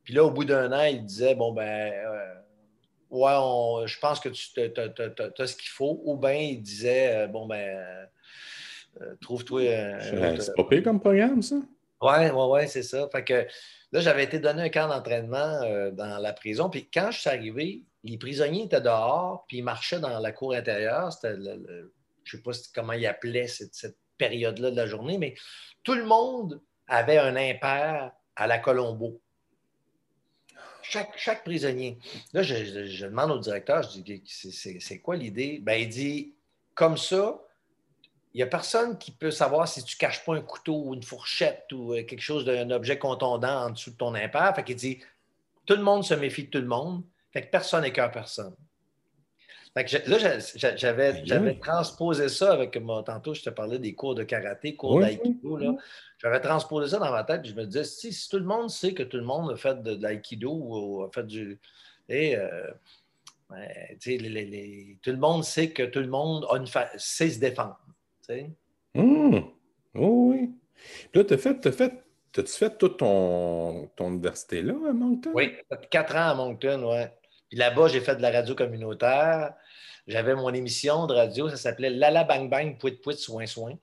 [0.05, 2.35] Puis là, au bout d'un an, il disait Bon, ben, euh,
[3.11, 6.01] ouais, je pense que tu as, ce qu'il faut.
[6.05, 8.09] Ou bien il disait euh, Bon, ben,
[9.21, 9.63] trouve-toi.
[10.01, 11.57] c'est pas pire comme programme, ça?
[12.01, 13.09] Ouais, ouais, ouais, c'est ça.
[13.11, 13.47] Fait que
[13.93, 15.61] là, j'avais été donné un camp d'entraînement
[15.93, 16.69] dans la prison.
[16.69, 20.53] Puis quand je suis arrivé, les prisonniers étaient dehors, puis ils marchaient dans la cour
[20.53, 21.13] intérieure.
[21.13, 21.37] C'était
[22.25, 25.35] je ne sais pas comment ils appelaient cette, période-là de la journée, mais
[25.83, 29.21] tout le monde avait un impair à la Colombo.
[30.83, 31.99] Chaque, chaque prisonnier.
[32.33, 35.59] Là, je, demande au directeur, je dis, c'est quoi l'idée?
[35.61, 36.37] Ben, il dit,
[36.77, 37.44] comme ça,
[38.39, 41.03] n'y a personne qui peut savoir si tu ne caches pas un couteau ou une
[41.03, 44.55] fourchette ou euh, quelque chose d'un objet contondant en dessous de ton impair.
[44.57, 45.01] Fait qu'il dit,
[45.67, 47.05] tout le monde se méfie de tout le monde.
[47.33, 48.55] Fait que personne n'écœure personne.
[49.77, 50.39] Fait que là,
[50.77, 53.03] j'avais, transposé ça avec mon.
[53.03, 55.59] Tantôt, je te parlais des cours de karaté, cours d'aïkido.
[56.19, 57.45] J'avais transposé ça dans ma tête.
[57.45, 60.01] je me disais, si, tout le monde sait que tout le monde a fait de,
[60.01, 61.59] l'aïkido ou a fait du.
[62.09, 62.71] Et, euh,
[63.51, 63.69] ben,
[65.03, 66.67] tout le monde sait que tout le monde a une
[66.97, 67.77] sait se défendre.
[68.95, 69.39] Mmh.
[69.95, 70.51] Oh, oui.
[71.13, 74.93] Puis là, tu as fait, as fait T'as-tu fait toute ton, ton université là à
[74.93, 75.31] Moncton?
[75.35, 75.53] Oui,
[75.89, 77.05] quatre ans à Moncton, oui.
[77.49, 79.55] Puis là-bas, j'ai fait de la radio communautaire.
[80.09, 83.75] J'avais mon émission de radio, ça s'appelait Lala Bang Bang, Pouit Pouit, Soin Soin.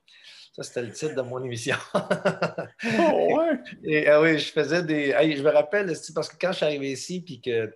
[0.53, 1.77] Ça, c'était le titre de mon émission.
[1.93, 3.57] oh, ouais!
[3.85, 5.11] Et, ah oui, je faisais des.
[5.11, 7.73] je me rappelle, parce que quand je suis arrivé ici, puis que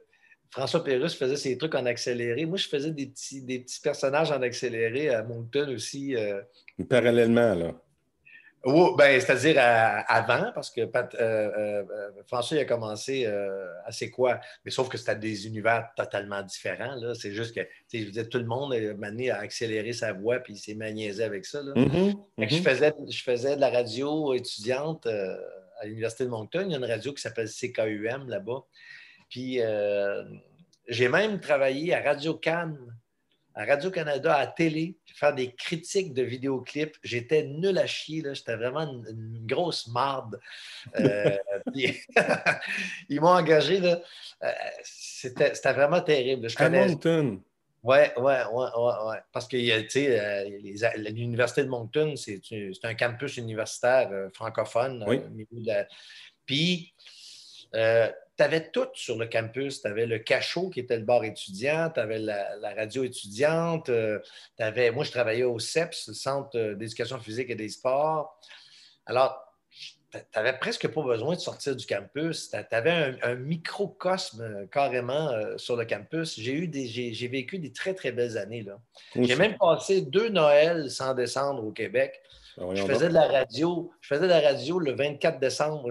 [0.51, 4.31] François Pérusse faisait ses trucs en accéléré, moi, je faisais des petits, des petits personnages
[4.31, 6.15] en accéléré à Moncton aussi.
[6.15, 6.41] Euh.
[6.89, 7.73] Parallèlement, là.
[8.67, 10.87] Oui, ben, c'est-à-dire avant, parce que euh,
[11.21, 11.83] euh,
[12.25, 14.39] François a commencé à C'est quoi?
[14.63, 16.95] Mais sauf que c'était des univers totalement différents.
[17.13, 17.61] C'est juste que
[17.93, 21.23] je disais, tout le monde m'a amené à accélérer sa voix puis il s'est magniésé
[21.23, 21.61] avec ça.
[21.61, 22.63] Mm-hmm, je, mm-hmm.
[22.63, 26.63] faisais, je faisais de la radio étudiante à l'Université de Moncton.
[26.65, 28.63] Il y a une radio qui s'appelle CKUM là-bas.
[29.29, 29.59] Puis
[30.87, 32.95] j'ai même travaillé à Radio Cannes
[33.55, 36.97] à Radio-Canada, à télé, faire des critiques de vidéoclips.
[37.03, 40.39] J'étais nul à chier, j'étais vraiment une, grosse marde.
[40.99, 41.37] Euh,
[43.09, 43.79] ils m'ont engagé.
[43.81, 44.51] Euh,
[44.83, 46.49] c'était, vraiment terrible.
[46.49, 47.41] Je Moncton.
[47.81, 52.41] Oui, oui, oui, ouais, Parce que, tu sais, euh, l'Université de Moncton, c'est,
[52.83, 55.05] un campus universitaire francophone.
[55.07, 55.21] Oui.
[56.45, 56.93] Puis,
[58.37, 59.81] tu avais tout sur le campus.
[59.81, 64.19] Tu avais le cachot qui était le bar étudiant, tu avais la, radio étudiante, euh,
[64.59, 68.39] avais, moi je travaillais au CEPS, le Centre euh, d'éducation physique et des sports.
[69.05, 69.41] Alors,
[70.11, 72.49] tu n'avais presque pas besoin de sortir du campus.
[72.49, 76.39] Tu avais un, microcosme euh, carrément sur le campus.
[76.39, 78.63] J'ai eu des, j'ai, vécu des très, très belles années.
[78.63, 78.79] Là.
[79.15, 82.21] J'ai même passé deux Noëls sans descendre au Québec.
[82.57, 83.91] Ben je faisais de la radio.
[84.01, 85.89] Je faisais de la radio le 24 décembre.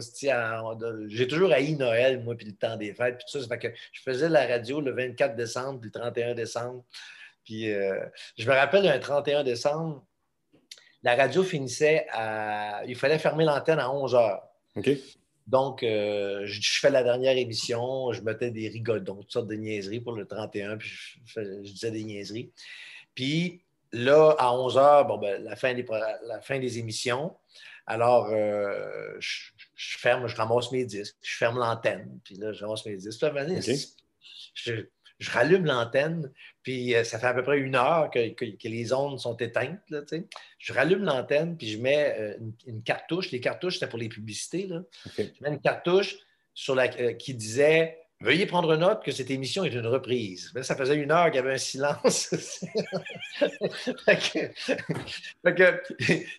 [1.08, 3.56] J'ai toujours haï Noël, moi, puis le temps des fêtes, puis tout ça.
[3.56, 6.84] que je faisais de la radio le 24 décembre, puis le 31 décembre.
[7.44, 8.00] Puis euh,
[8.38, 10.02] je me rappelle un 31 décembre,
[11.02, 12.82] la radio finissait à.
[12.86, 14.42] Il fallait fermer l'antenne à 11 heures.
[14.76, 14.90] OK.
[15.46, 20.00] Donc, euh, je, fais la dernière émission, je mettais des rigodons, toutes sortes de niaiseries
[20.00, 22.50] pour le 31, puis je, je disais des niaiseries.
[23.14, 23.63] Puis,
[23.94, 25.86] Là, à 11 h, bon, ben, la, fin des,
[26.26, 27.34] la fin des émissions.
[27.86, 32.96] Alors, je, ferme, je ramasse mes disques, je ferme l'antenne, puis là, je ramasse mes
[32.96, 33.24] disques.
[34.54, 34.86] je,
[35.18, 36.30] je rallume l'antenne,
[36.62, 39.80] puis euh, ça fait à peu près une heure que, les ondes sont éteintes.
[40.58, 43.30] je rallume l'antenne, puis je mets euh, une, cartouche.
[43.30, 44.68] Les cartouches, c'était pour les publicités.
[45.16, 46.16] Je mets une cartouche
[46.52, 50.52] sur la, euh, qui disait Veuillez prendre note que cette émission est une reprise.
[50.62, 52.30] ça faisait une heure qu'il y avait un silence.
[54.08, 54.54] il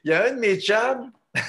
[0.04, 1.12] y a un de mes chums,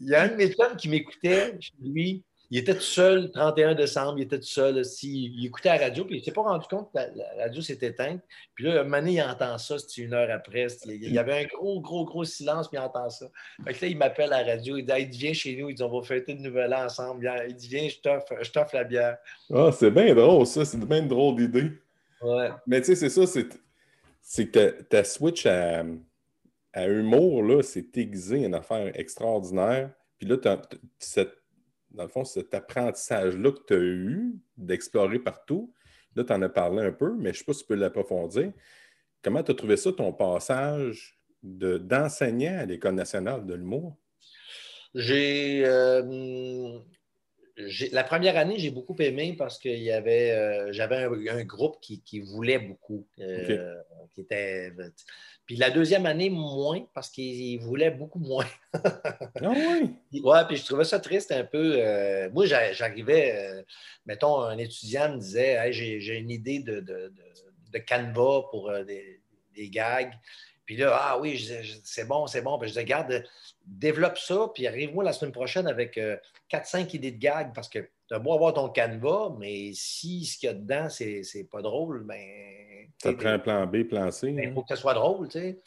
[0.00, 3.30] il y a un de mes chums qui m'écoutait chez lui il était tout seul,
[3.30, 4.82] 31 décembre, il était tout seul.
[5.04, 7.78] il écoutait la radio, puis il ne s'est pas rendu compte que la, radio s'est
[7.80, 8.20] éteinte.
[8.56, 10.66] Puis là, un moment donné, il entend ça, c'était une heure après.
[10.84, 13.26] Il y avait un gros, gros, gros silence, puis il entend ça.
[13.64, 15.82] Fait que là, il m'appelle à la radio, il dit Viens chez nous, il dit
[15.84, 17.32] On va fêter le nouvel an ensemble.
[17.48, 19.18] Il dit Viens, je t'offre la bière.
[19.54, 20.64] Ah, c'est bien drôle, ça.
[20.64, 21.70] C'est bien drôle d'idée.
[22.20, 22.50] Ouais.
[22.66, 23.40] Mais tu sais, c'est ça,
[24.22, 25.84] c'est que ta switch à,
[26.72, 29.90] à humour, là, c'est aiguisé, une affaire extraordinaire.
[30.18, 30.36] Puis là,
[30.98, 31.39] cette
[31.90, 35.72] dans le fond, cet apprentissage-là que tu as eu d'explorer partout,
[36.14, 37.74] là, tu en as parlé un peu, mais je ne sais pas si tu peux
[37.74, 38.52] l'approfondir.
[39.22, 43.96] Comment tu as trouvé ça, ton passage d'enseignant à l'École nationale de l'humour?
[44.94, 45.62] J'ai.
[45.66, 46.78] Euh,
[47.92, 52.20] la première année, j'ai beaucoup aimé parce que y avait, euh, j'avais un, groupe qui,
[52.20, 53.74] voulait beaucoup, euh,
[54.14, 54.72] qui était
[55.46, 58.46] puis la deuxième année, moins, parce qu'il voulait beaucoup moins.
[58.72, 58.80] ah
[59.42, 59.96] oui?
[60.22, 61.74] Ouais, puis je trouvais ça triste un peu.
[61.78, 63.64] Euh, moi, j'arrivais,
[64.06, 67.12] mettons, un étudiant me disait j'ai une idée de, de,
[67.72, 69.20] de, Canva pour des,
[69.54, 70.12] des, gags.
[70.70, 71.36] Puis là, ah oui,
[71.82, 72.56] c'est bon, c'est bon.
[72.56, 73.24] Puis je disais, regarde,
[73.66, 75.98] développe ça, puis arrive-moi la semaine prochaine avec
[76.48, 80.38] 4-5 idées de gags, parce que tu as beau avoir ton Canva, mais si ce
[80.38, 84.28] qu'il y a dedans, c'est pas drôle, ben ça prend un plan B, plan C.
[84.28, 84.52] Il ben, hein?
[84.54, 85.58] faut que ce soit drôle, tu sais.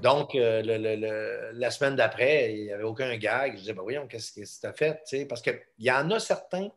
[0.00, 3.52] Donc, euh, la semaine d'après, il n'y avait aucun gag.
[3.52, 4.94] Je disais, ben voyons, qu'est-ce que tu as fait?
[5.06, 5.26] Tu sais?
[5.26, 6.70] Parce qu'il y en a certains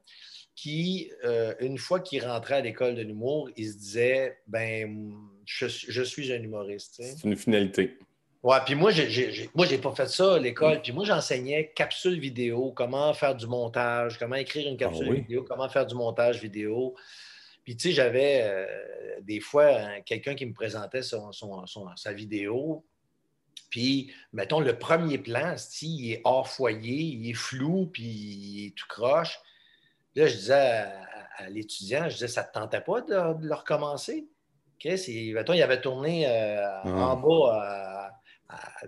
[0.57, 5.13] qui, euh, une fois qu'ils rentraient à l'école de l'humour, ils se disaient, ben,
[5.45, 7.01] je, suis un humoriste.
[7.01, 7.97] C'est une finalité.
[8.43, 10.81] Ouais, puis moi, j'ai, moi, j'ai pas fait ça à l'école.
[10.81, 15.45] Puis moi, j'enseignais capsule vidéo, comment faire du montage, comment écrire une ah capsule vidéo,
[15.47, 16.95] comment faire du montage vidéo.
[17.63, 18.65] Puis, tu sais, j'avais euh,
[19.21, 21.31] des fois quelqu'un qui me présentait son,
[21.95, 22.83] sa vidéo.
[23.69, 28.75] Puis, mettons, le premier plan, il est hors foyer, il est flou, puis il est
[28.75, 29.39] tout croche.
[30.15, 34.27] Là, je disais à, l'étudiant, je disais, ça ne te tentait pas de, le recommencer?
[34.85, 37.13] Mettons, il avait tourné euh, ah.
[37.13, 38.11] en bas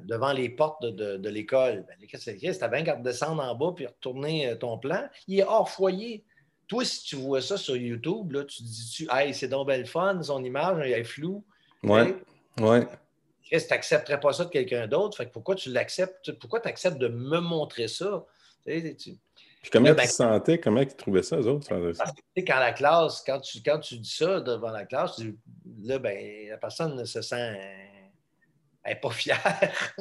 [0.01, 1.85] devant les portes de, l'école.
[1.87, 2.69] Ben, qu'est-ce que c'est?
[2.69, 5.07] bien qu'à descendre en bas puis retourner euh, ton plan.
[5.27, 6.23] Il est hors foyer.
[6.67, 9.85] Toi, si tu vois ça sur YouTube, là, tu te dis, hey, c'est donc belle
[9.85, 11.43] fun, son image, elle est floue.
[11.83, 12.15] Ouais.
[12.59, 12.87] Ouais.
[13.49, 15.17] Que tu n'accepterais pas ça de quelqu'un d'autre?
[15.17, 16.31] Fait que pourquoi tu l'acceptes?
[16.39, 18.25] Pourquoi tu acceptes de me montrer ça?
[19.63, 20.59] Puis comment tu te sentais?
[20.59, 21.69] Comment tu trouvais ça, eux autres?
[21.69, 25.19] Parce que, quand la classe, quand tu, quand tu dis ça devant la classe,
[25.83, 27.57] là, ben, la personne ne se sent
[28.83, 29.95] elle pas fière.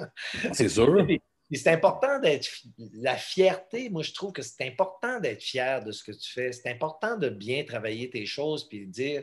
[0.52, 1.06] C'est sûr
[1.52, 2.48] c'est important d'être.
[2.94, 6.52] La fierté, moi, je trouve que c'est important d'être fier de ce que tu fais.
[6.52, 9.22] C'est important de bien travailler tes choses puis de dire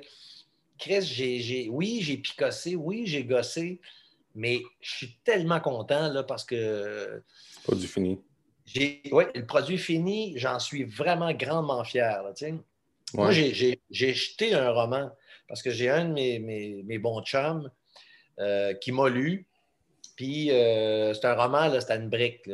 [0.78, 3.82] Chris, j'ai, oui, j'ai picossé, oui, j'ai gossé,
[4.34, 7.21] mais je suis tellement content là, parce que.
[7.63, 8.21] Produit fini.
[8.76, 12.24] Oui, le produit fini, j'en suis vraiment grandement fier.
[13.14, 15.12] Moi, j'ai, jeté un roman
[15.48, 17.72] parce que j'ai un de mes, bons chums
[18.40, 19.50] euh, qui m'a lu
[20.20, 22.50] puis euh, c'est un roman, c'était une brique.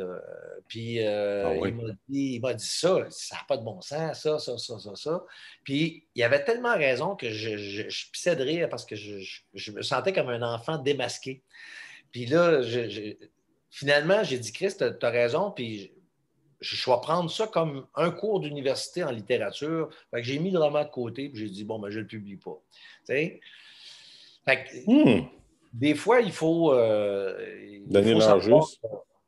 [0.68, 1.68] Puis euh, ah
[2.08, 5.24] il m'a dit, ça, ça n'a pas de bon sens, ça, ça, ça, ça, ça.
[5.64, 9.82] Puis il avait tellement raison que je, je, pissais de rire parce que je, me
[9.82, 11.42] sentais comme un enfant démasqué.
[12.12, 12.60] Puis là,
[13.68, 15.90] finalement, j'ai dit, Christ, tu as, raison, puis
[16.74, 19.90] je vais prendre ça comme un cours d'université en littérature.
[20.10, 22.02] Fait que j'ai mis le roman de côté, puis j'ai dit, bon, ben, je ne
[22.02, 22.58] le publie pas.
[23.06, 23.40] Fait
[24.46, 25.26] que, hmm
[25.78, 26.72] des fois, il faut.
[26.72, 27.34] Euh,
[27.86, 28.80] donner leur juste.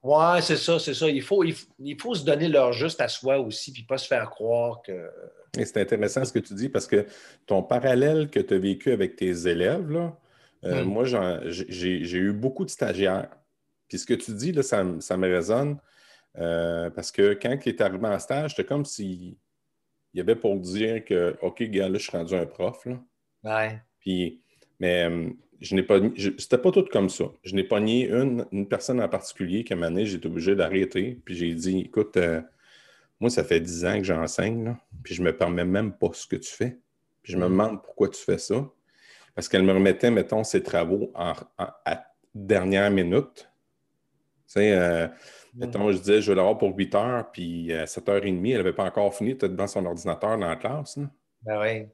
[0.03, 1.09] Oui, c'est ça, c'est ça.
[1.09, 4.31] Il faut, il faut, se donner leur juste à soi aussi, puis pas se faire
[4.31, 5.11] croire que.
[5.55, 7.05] c'est intéressant ce que tu dis parce que
[7.47, 10.17] ton parallèle que tu as vécu avec tes élèves, là,
[10.65, 10.89] euh, hmm.
[10.89, 11.05] moi,
[11.45, 13.29] j'ai eu beaucoup de stagiaires.
[13.89, 15.79] Puis ce que tu dis, là, ça, me résonne
[16.37, 19.37] euh, parce que quand tu es arrivé en stage, c'était comme s'il
[20.15, 22.87] y avait pour dire que, OK, gars, là, je suis rendu un prof.
[22.87, 23.01] Là.
[23.45, 23.81] Ouais.
[24.01, 24.43] Puis,
[24.79, 25.09] mais
[25.61, 25.99] je n'ai pas
[26.39, 27.25] c'était pas tout comme ça.
[27.43, 31.21] Je n'ai pas nié une, une, personne en particulier qui m'a j'ai été obligé d'arrêter.
[31.25, 32.41] Puis j'ai dit écoute, euh,
[33.21, 36.37] moi, ça fait dix ans que j'enseigne, puis je me permets même pas ce que
[36.37, 36.79] tu fais.
[37.23, 37.51] Puis je me mm.
[37.51, 38.69] demande pourquoi tu fais ça.
[39.35, 43.51] Parce qu'elle me remettait, mettons, ses travaux en, à dernière minute.
[44.47, 45.09] Tu sais, euh,
[45.59, 48.85] Mettons, je disais, je vais l'avoir pour 8 heures, puis à 7h30, elle n'avait pas
[48.85, 50.97] encore fini, tu devant son ordinateur dans la classe.
[50.97, 51.11] Là.
[51.43, 51.87] Ben oui.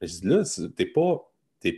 [0.00, 0.42] Je dis, là,
[0.74, 1.30] t'es pas,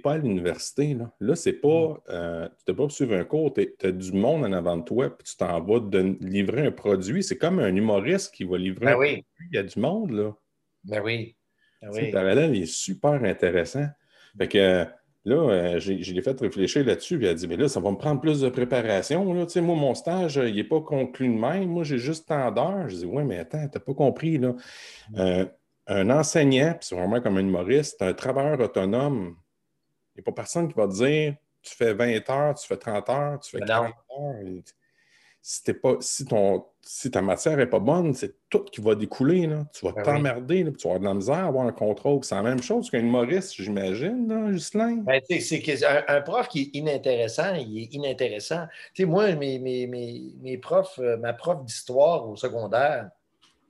[0.03, 0.95] pas à l'université.
[0.95, 2.01] Là, là c'est pas.
[2.09, 4.85] Euh, tu n'es pas pour suivre un cours, tu as du monde en avant de
[4.85, 7.25] toi, puis tu t'en vas de livrer un produit.
[7.25, 9.09] C'est comme un humoriste qui va livrer ben un oui.
[9.09, 9.49] produit.
[9.51, 10.33] Il y a du monde, là.
[10.85, 11.37] Ben oui.
[11.81, 12.11] Ben oui.
[12.13, 13.87] parallèle est super intéressant.
[14.39, 14.85] Fait que euh,
[15.25, 17.17] là, euh, j'ai- je l'ai fait réfléchir là-dessus.
[17.17, 19.33] Puis elle a dit, mais là, ça va me prendre plus de préparation.
[19.35, 19.47] Là.
[19.47, 21.69] Tu sais, moi, mon stage, euh, il n'est pas conclu de même.
[21.69, 22.89] Moi, j'ai juste tant d'heures.
[22.89, 24.39] Je dis, oui, mais attends, tu n'as pas compris.
[24.39, 24.55] Là.
[25.17, 25.47] Euh,
[25.87, 29.37] un enseignant, puis c'est vraiment comme un humoriste, un travailleur autonome.
[30.15, 32.77] Il n'y a pas personne qui va te dire, tu fais 20 heures, tu fais
[32.77, 34.63] 30 heures, tu fais Ben 40 heures.
[35.45, 38.95] Si, t'es pas, si, ton, si ta matière n'est pas bonne, c'est tout qui va
[38.95, 39.49] découler.
[39.49, 39.65] Là.
[39.75, 40.05] Tu vas Ben oui.
[40.05, 42.23] t'emmerder, puis tu vas avoir de la misère à avoir un contrôle.
[42.23, 44.99] C'est la même chose qu'un humoriste, j'imagine, Ghislain.
[44.99, 48.67] Ben, c'est un, un prof qui est inintéressant, il est inintéressant.
[48.95, 53.11] Tu sais, moi, mes, mes, mes, mes profs, euh, ma prof d'histoire au secondaire,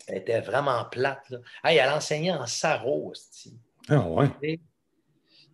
[0.09, 1.31] elle était vraiment plate.
[1.31, 1.39] Là.
[1.65, 2.45] Hey, elle enseignait en
[2.85, 3.57] hostie.
[3.89, 4.61] Ah ouais.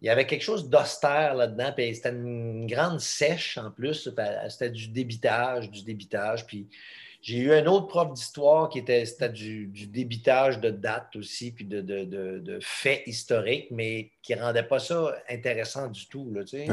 [0.00, 4.08] Il y avait quelque chose d'austère là-dedans, puis c'était une grande sèche en plus.
[4.48, 6.46] C'était du débitage, du débitage.
[6.46, 6.68] Puis
[7.20, 11.50] j'ai eu un autre prof d'histoire qui était, c'était du, du débitage de dates aussi,
[11.50, 16.06] puis de, de, de- de faits historiques, mais qui ne rendait pas ça intéressant du
[16.06, 16.30] tout.
[16.32, 16.66] Là, tu sais.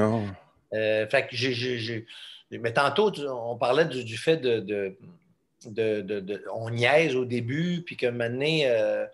[0.74, 2.06] Euh, fait que j'ai,
[2.52, 8.06] Mais tantôt, on parlait du, du fait de, de, On niaise au début, puis que
[8.06, 9.08] maintenant, euh,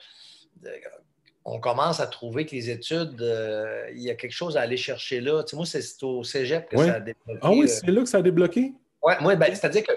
[1.46, 4.78] on commence à trouver que les études, euh, il y a quelque chose à aller
[4.78, 5.44] chercher là.
[5.44, 6.86] Tu sais, moi, c'est au cégep que Oui.
[6.86, 7.40] ça a développé.
[7.42, 8.74] Ah oui, euh, c'est là que ça a débloqué?
[9.02, 9.92] Ouais, moi, ben, c'est-à-dire que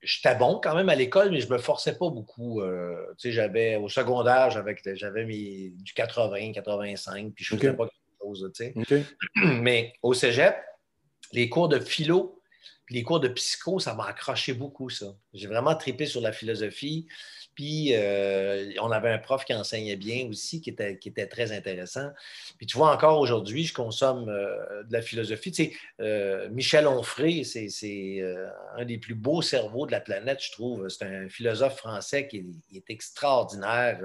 [0.00, 2.60] j'étais bon quand même à l'école, mais je me forçais pas beaucoup.
[2.60, 7.70] Euh, tu sais, j'avais, au secondaire, j'avais, j'avais mes, du 80, 85, puis je faisais
[7.70, 7.76] Ok.
[7.76, 7.88] pas
[8.20, 9.04] grand-chose, tu sais.
[9.34, 10.56] Mais au cégep,
[11.32, 12.37] les cours de philo,
[12.88, 15.14] puis les cours de psycho, ça m'a accroché beaucoup, ça.
[15.34, 17.06] J'ai vraiment tripé sur la philosophie.
[17.54, 21.52] Puis, euh, on avait un prof qui enseignait bien aussi, qui était, qui était très
[21.52, 22.08] intéressant.
[22.56, 25.52] Puis, tu vois, encore aujourd'hui, je consomme euh, de la philosophie.
[25.52, 28.24] Tu sais, euh, Michel Onfray, c'est c'est,
[28.78, 30.88] un des plus beaux cerveaux de la planète, je trouve.
[30.88, 34.00] C'est un philosophe français qui est, extraordinaire.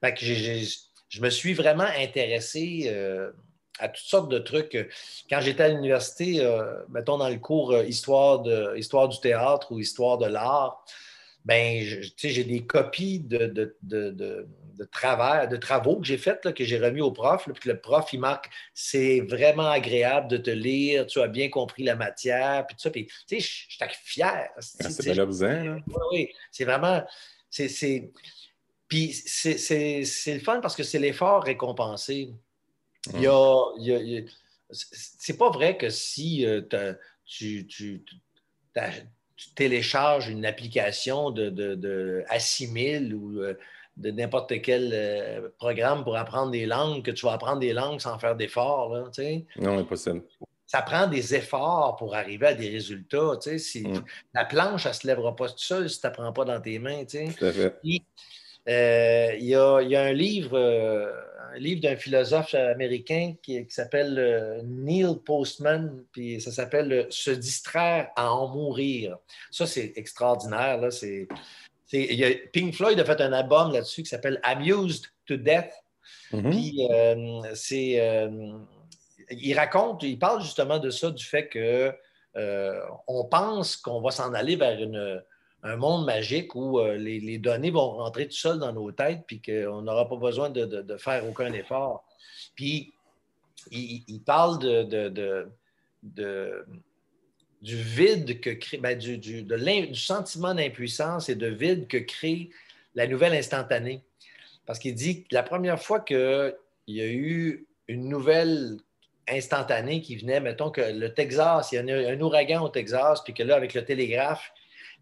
[0.00, 2.92] Fait je me suis vraiment intéressé
[3.78, 4.76] à toutes sortes de trucs.
[5.30, 9.72] Quand j'étais à l'université, euh, mettons dans le cours euh, histoire, de, histoire du théâtre
[9.72, 10.84] ou histoire de l'art,
[11.44, 14.46] ben, je- j'ai des copies de, de, de, de-
[14.78, 18.12] de travaux que j'ai faits, que j'ai remis au prof, là, puis que le prof,
[18.12, 22.76] il marque c'est vraiment agréable de te lire, tu as bien compris la matière, puis
[22.76, 22.90] tout ça.
[22.90, 24.48] Puis, tu sais, j'étais fier.
[24.56, 25.14] Ah, c'est là.
[25.86, 27.02] oui, oui, c'est vraiment.
[27.50, 28.10] c'est-
[28.88, 32.30] Puis c'est le fun parce que c'est l'effort récompensé.
[33.14, 33.64] Il y a.
[33.78, 34.22] il y a-
[34.70, 36.62] c'est pas vrai que si euh,
[37.26, 38.02] tu, tu,
[39.36, 43.54] tu télécharges une application de, de, de Assimil ou euh,
[43.98, 48.00] de n'importe quel euh, programme pour apprendre des langues, que tu vas apprendre des langues
[48.00, 48.94] sans faire d'efforts.
[48.94, 50.22] là, tu sais Non, impossible.
[50.66, 53.36] ça prend des efforts pour arriver à des résultats.
[53.42, 53.58] tu sais.
[53.58, 54.04] Si- Mm.
[54.32, 56.78] La planche, elle ne se lèvera pas toute seule si tu n'apprends pas dans tes
[56.78, 57.04] mains.
[57.04, 57.34] tu sais.
[57.36, 57.74] Tout à fait.
[58.68, 61.12] Euh, Il y, a, il y a un livre, euh,
[61.54, 67.30] un livre d'un philosophe américain qui, qui s'appelle euh, Neil Postman, puis ça s'appelle Se
[67.30, 69.18] distraire à en mourir.
[69.50, 70.78] Ça, c'est extraordinaire.
[70.78, 70.90] Là.
[70.90, 71.26] C'est,
[72.52, 75.72] Pink Floyd a fait un album là-dessus qui s'appelle Amused to Death.
[76.32, 76.50] Mhm.
[76.50, 76.88] Puis,
[77.54, 78.30] c'est,
[79.30, 81.92] il raconte, il parle justement de ça, du fait que
[83.08, 85.22] on pense qu'on va s'en aller vers une-
[85.62, 89.40] un monde magique où euh, les, données vont rentrer tout seules dans nos têtes, puis
[89.40, 92.04] qu'on n'aura pas besoin de, faire aucun effort.
[92.54, 92.92] Puis,
[93.70, 95.46] il, parle de,
[97.62, 102.50] du vide que crée, ben, du, du sentiment d'impuissance et de vide que crée
[102.96, 104.02] la nouvelle instantanée.
[104.66, 106.54] Parce qu'il dit que la première fois qu'il
[106.88, 108.78] y a eu une nouvelle
[109.28, 113.22] instantanée qui venait, mettons que le Texas, il y a un, un ouragan au Texas,
[113.22, 114.52] puis que là, avec le télégraphe,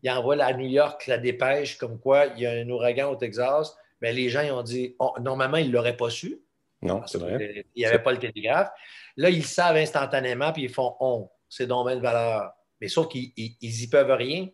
[0.02, 3.16] il envoie à New York la dépêche comme quoi il y a un ouragan au
[3.16, 3.76] Texas.
[4.00, 6.40] Mais les gens ils ont dit, normalement, ils ne l'auraient pas su.
[6.82, 7.36] Non, c'est vrai.
[7.36, 8.70] qu'il n'y avait pas le télégraphe.
[9.16, 12.52] Là, ils le savent instantanément, puis ils font on, c'est donc bien de valeur.
[12.80, 14.48] Mais sauf qu'ils n'y peuvent rien.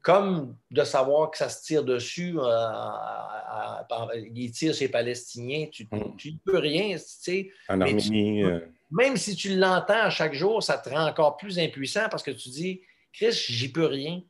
[0.00, 4.88] Comme de savoir que ça se tire dessus, euh, à- à- à- ils tirent ces
[4.88, 5.96] Palestiniens, tu Mm.
[6.24, 6.96] ne peux rien.
[6.96, 7.50] tu sais.
[7.68, 8.58] En Mais Arménie, euh,
[8.90, 12.32] Même si tu l'entends à chaque jour, ça te rend encore plus impuissant parce que
[12.32, 14.20] tu dis, Chris, j'y peux rien.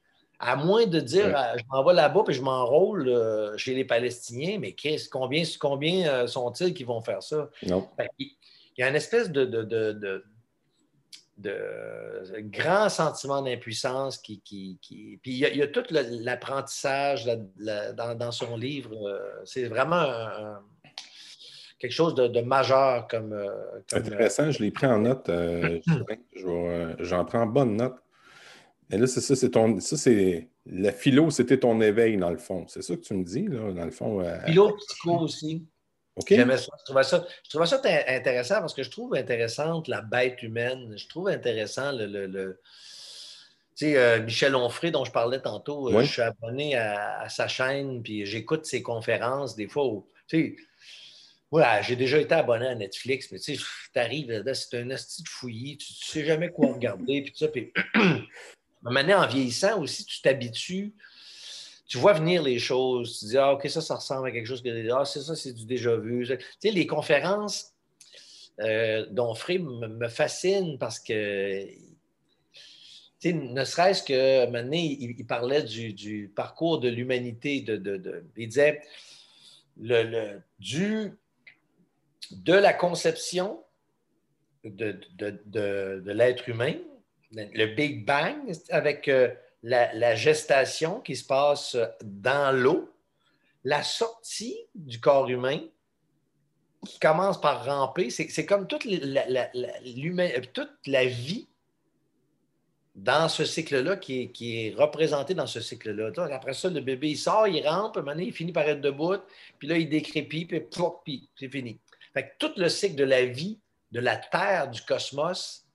[0.45, 1.33] À moins de dire, Ouais.
[1.37, 4.75] ah, je m'en vais là-bas et je m'enrôle euh, chez les Palestiniens, mais
[5.11, 7.49] combien, combien euh, sont-ils qui vont faire ça?
[7.65, 7.89] non.
[8.19, 8.33] Qu'il-
[8.77, 10.25] Il y a une espèce de, de- de- de-
[11.39, 14.79] de grands sentiments d'impuissance qui, qui,
[15.23, 18.97] Puis il y, a, tout l'apprentissage dans, son livre.
[19.09, 20.07] Euh, c'est vraiment
[21.79, 23.49] quelque chose de, majeur comme, euh,
[23.93, 25.31] Intéressant, je l'ai pris en note.
[27.01, 27.97] J'en prends bonne note.
[28.93, 29.81] Et là, c'est ça, c'est ton.
[29.81, 30.49] Ça, c'est.
[30.67, 32.67] La philo, c'était ton éveil, dans le fond.
[32.69, 34.25] C'est ça que tu me dis, là, dans le fond.
[34.47, 35.67] Philo, psycho aussi.
[36.29, 36.69] J'aimais ça.
[36.79, 40.95] Je trouvais ça, je trouvais ça intéressant parce que je trouve intéressante la bête humaine.
[40.97, 42.07] Je trouve intéressant le.
[42.07, 42.61] le,
[43.77, 47.49] Tu sais, euh, Michel Onfray, dont je parlais tantôt, euh, je suis abonné à, sa
[47.49, 49.87] chaîne, puis j'écoute ses conférences des fois.
[49.87, 50.57] Où, tu sais,
[51.51, 53.65] voilà, j'ai déjà été abonné à Netflix, mais tu sais,
[53.95, 57.39] t'arrives là, c'est un asti de fouillis, tu, ne sais jamais quoi regarder, puis tout
[57.39, 57.49] ça.
[57.49, 57.73] Puis,
[58.83, 60.95] maintenant, en vieillissant aussi, tu t'habitues
[61.93, 64.63] tu vois venir les choses, tu dis, ah, OK, ça, ça ressemble à quelque chose
[64.63, 64.93] que.
[64.93, 66.27] Ah, c'est ça, c'est du déjà vu.
[66.27, 67.75] Tu sais, les conférences
[68.61, 71.67] euh, dont Frey me, fascinent parce que.
[71.67, 71.79] Tu
[73.19, 77.63] sais, ne serait-ce que maintenant, il, parlait du, parcours de l'humanité.
[78.39, 78.81] Il disait
[79.79, 81.13] le, du,
[82.31, 83.63] de la conception
[84.65, 86.77] de, l'être humain,
[87.33, 88.37] le Big Bang,
[88.71, 89.29] avec euh,
[89.63, 92.91] la, gestation qui se passe dans l'eau,
[93.65, 95.61] la sortie du corps humain
[96.87, 98.11] qui commence par ramper.
[98.11, 99.51] C'est comme toute la,
[100.53, 101.49] toute la, vie
[102.95, 106.11] dans ce cycle-là qui est, représenté dans ce cycle-là.
[106.33, 109.17] Après ça, le bébé, il sort, il rampe, un il finit par être debout,
[109.59, 110.61] puis là, il décrépit, puis,
[111.05, 111.79] puis c'est fini.
[112.13, 113.59] Fait tout le cycle de la vie,
[113.93, 115.72] de la Terre, du cosmos, est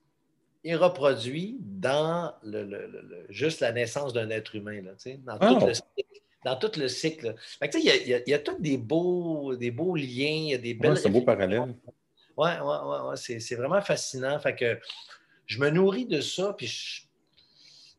[0.76, 4.92] reproduit dans le, juste la naissance d'un être humain, là,
[5.26, 5.68] dans, tout oh.
[5.68, 7.36] le cycle, dans tout le cycle.
[7.62, 10.74] Il y, a, y a tous des beaux, des beaux liens, il y a des
[10.74, 10.98] belles.
[10.98, 11.62] c'est un beau parallèle.
[11.62, 14.38] Oui, ouais, ouais, ouais c'est vraiment fascinant.
[14.40, 14.80] Fait que
[15.46, 17.02] je me nourris de ça, puis je,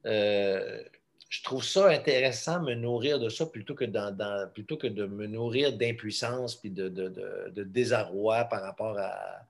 [0.06, 0.82] euh,
[1.28, 5.26] je trouve ça intéressant, me nourrir de ça, plutôt que, dans, plutôt que de me
[5.26, 7.08] nourrir d'impuissance puis de, de,
[7.50, 9.46] de, désarroi par rapport à,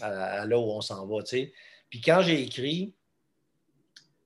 [0.00, 1.22] à, là où on s'en va.
[1.90, 2.94] Puis quand j'ai écrit,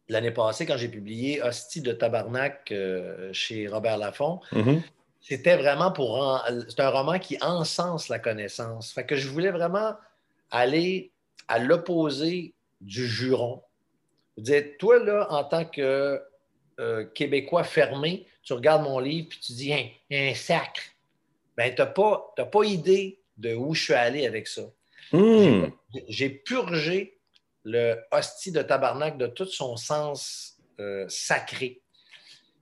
[0.09, 4.83] l'année passée, quand j'ai publié Hostie de Tabarnak euh, chez Robert Laffont, mm-hmm.
[5.21, 6.43] c'était vraiment pour.
[6.69, 8.93] C'est un roman qui encense la connaissance.
[8.93, 9.95] Fait que je voulais vraiment
[10.51, 11.13] aller
[11.49, 13.63] à l'opposé du juron.
[14.37, 16.21] Vous dites, toi, là, en tant que
[16.79, 20.83] euh, Québécois fermé, tu regardes mon livre puis tu dis, un, un sacre.
[21.57, 24.63] Ben, tu n'as pas, pas idée de où je suis allé avec ça.
[25.13, 25.67] Mm.
[26.09, 27.20] J'ai purgé
[27.65, 31.83] le hostie de tabarnak de tout son sens euh, sacré.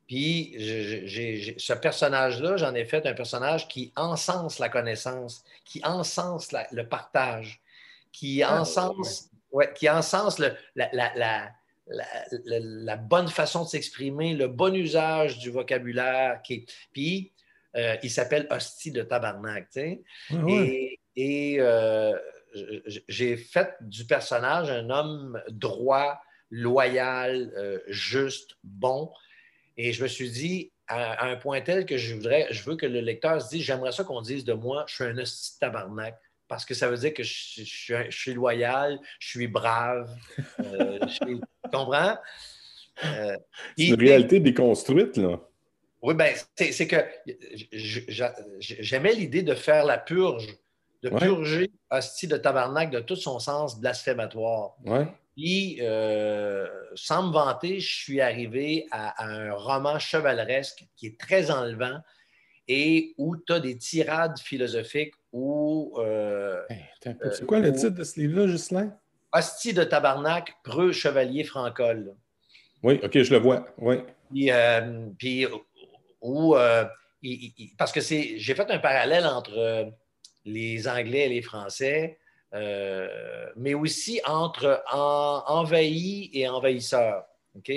[0.08, 6.88] Puis, ce personnage-là, j'en ai fait un personnage qui encense la connaissance, qui encense le
[6.88, 7.60] partage,
[8.10, 9.30] qui ah, encense,
[9.76, 10.40] qui encense
[10.74, 11.52] la,
[12.96, 16.40] bonne façon de s'exprimer, le bon usage du vocabulaire.
[16.42, 17.32] Qui, puis,
[17.76, 19.68] euh, il s'appelle hostie de tabarnak.
[21.16, 22.18] Et, euh,
[23.08, 26.20] j'ai fait du personnage un homme droit,
[26.50, 29.12] loyal, euh, juste, bon.
[29.76, 32.86] Et je me suis dit, à, un point tel que je voudrais, je veux que
[32.86, 36.18] le lecteur se dise, j'aimerais ça qu'on dise de moi, je suis un hostie tabarnak.
[36.48, 40.10] Parce que ça veut dire que je, suis loyal, je suis brave.
[40.60, 41.40] Euh, tu
[41.70, 42.16] comprends?
[43.04, 43.36] Euh,
[43.76, 45.38] c'est une réalité déconstruite, là.
[46.00, 46.96] Oui, bien, c'est que
[48.60, 50.46] j'aimais l'idée de faire la purge
[51.02, 54.76] de purger hostie de tabarnak de tout son sens blasphématoire.
[55.36, 61.52] Puis, euh, sans me vanter, je suis arrivé à, un roman chevaleresque qui est très
[61.52, 62.00] enlevant
[62.66, 65.94] et où tu as des tirades philosophiques où.
[65.98, 66.60] Euh,
[67.00, 68.92] c'est quoi le titre de ce livre-là, Justin?
[69.32, 72.16] Hostie de tabarnak, preux chevalier francol.
[72.82, 73.64] Oui, OK, je le vois.
[73.78, 73.98] Oui.
[74.30, 75.46] Puis, euh, puis
[76.20, 76.56] où.
[77.78, 79.92] parce que c'est, j'ai fait un parallèle entre
[80.48, 82.18] les Anglais et les Français,
[82.54, 83.08] euh,
[83.56, 87.24] mais aussi entre envahis et envahisseurs.
[87.56, 87.70] OK?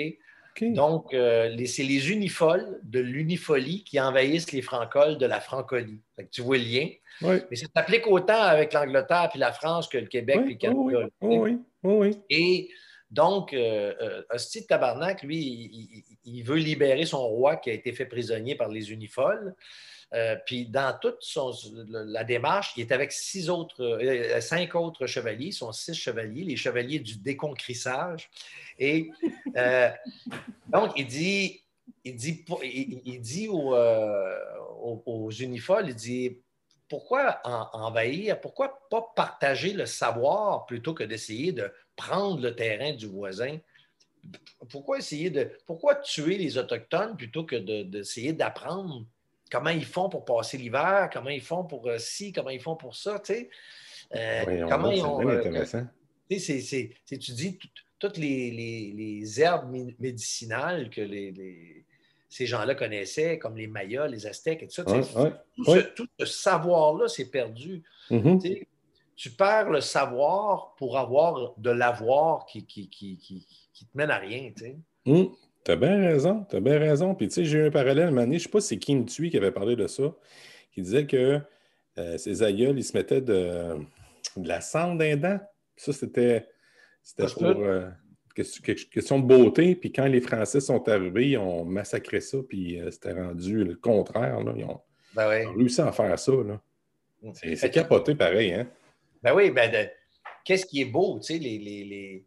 [0.60, 6.02] Donc, euh, c'est les unifoles de l'unifolie qui envahissent les francoles de la franconie.
[6.30, 6.88] tu vois le lien.
[7.22, 11.08] Mais ça s'applique autant avec l'Angleterre puis la France que le Québec puis le Canada.
[11.22, 12.68] Oui, oui, Et
[13.10, 17.92] donc, euh, euh Hostie de Tabarnak, lui, il, veut libérer son roi qui a été
[17.92, 19.54] fait prisonnier par les unifoles.
[20.14, 21.24] Euh, puis dans toute
[21.88, 26.56] la démarche, il est avec six autres, euh, cinq autres chevaliers, sont six chevaliers, les
[26.56, 28.30] chevaliers du déconcrissage.
[28.78, 29.10] Et
[29.56, 29.90] euh,
[30.68, 31.62] donc, il dit,
[32.04, 36.38] il dit, il, dit aux, aux, unifoles, il dit
[36.88, 37.40] pourquoi
[37.72, 38.38] envahir?
[38.38, 43.58] Pourquoi pas partager le savoir plutôt que d'essayer de prendre le terrain du voisin?
[44.68, 45.50] Pourquoi essayer de.
[45.64, 49.06] Pourquoi tuer les Autochtones plutôt que d'essayer d'apprendre
[49.52, 52.74] comment ils font pour passer l'hiver, comment ils font pour euh, ci, comment ils font
[52.74, 53.50] pour ça, tu sais?
[54.16, 55.28] Euh, comment ils ont.
[55.28, 55.86] Euh, intéressant.
[56.28, 57.58] tu dis
[57.98, 61.84] toutes les, herbes médicinales que les
[62.32, 64.84] ces gens-là connaissaient, comme les Mayas, les Aztèques et tout ça.
[64.84, 67.82] tout, Ce, savoir-là s'est perdu.
[68.10, 68.66] Mm-hmm.
[69.16, 74.16] Tu perds le savoir pour avoir de l'avoir qui, qui, qui, qui, te mène à
[74.16, 74.50] rien.
[74.56, 75.26] Tu mm.
[75.70, 77.14] As bien raison, tu as bien raison.
[77.14, 79.04] Puis tu sais, j'ai eu un parallèle année, je ne sais pas si c'est Kim
[79.06, 80.14] Tui qui avait parlé de ça,
[80.72, 81.40] qui disait que
[81.98, 83.76] euh, ses aïeuls, ils se mettaient de,
[84.36, 85.38] la cendre d'un dent.
[85.76, 86.48] Ça, c'était
[87.38, 87.44] pour.
[87.44, 87.88] Euh,
[88.34, 89.74] question de beauté.
[89.74, 93.76] Puis quand les Français sont arrivés, ils ont massacré ça, puis euh, c'était rendu le
[93.76, 94.40] contraire.
[94.40, 94.54] Là.
[94.56, 94.80] Ils, ont,
[95.14, 96.32] ben réussi à faire ça.
[96.32, 97.32] Mm.
[97.34, 98.52] C'est capoté pareil.
[98.52, 98.68] Hein?
[99.22, 99.70] Ben oui, ben
[100.44, 102.24] qu'est-ce qui est beau, tu sais, les, les, les,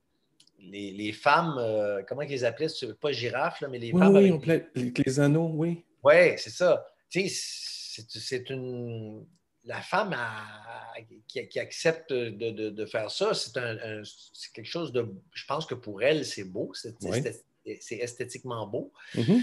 [0.72, 2.68] les, femmes, euh, comment ils les appelaient,
[2.99, 4.16] pas girafes, là, mais les femmes.
[4.16, 5.05] Oui, avec...
[5.05, 5.84] les, anneaux, oui.
[6.03, 6.86] Oui, c'est ça.
[7.09, 9.26] Tu sais, c'est une
[9.66, 10.16] la femme
[11.28, 13.53] qui, accepte de, faire ça, c'est
[14.53, 15.07] quelque chose de.
[15.34, 18.93] Je pense que pour elle, c'est beau, c'est esthétiquement beau.
[19.16, 19.41] Mm-hmm.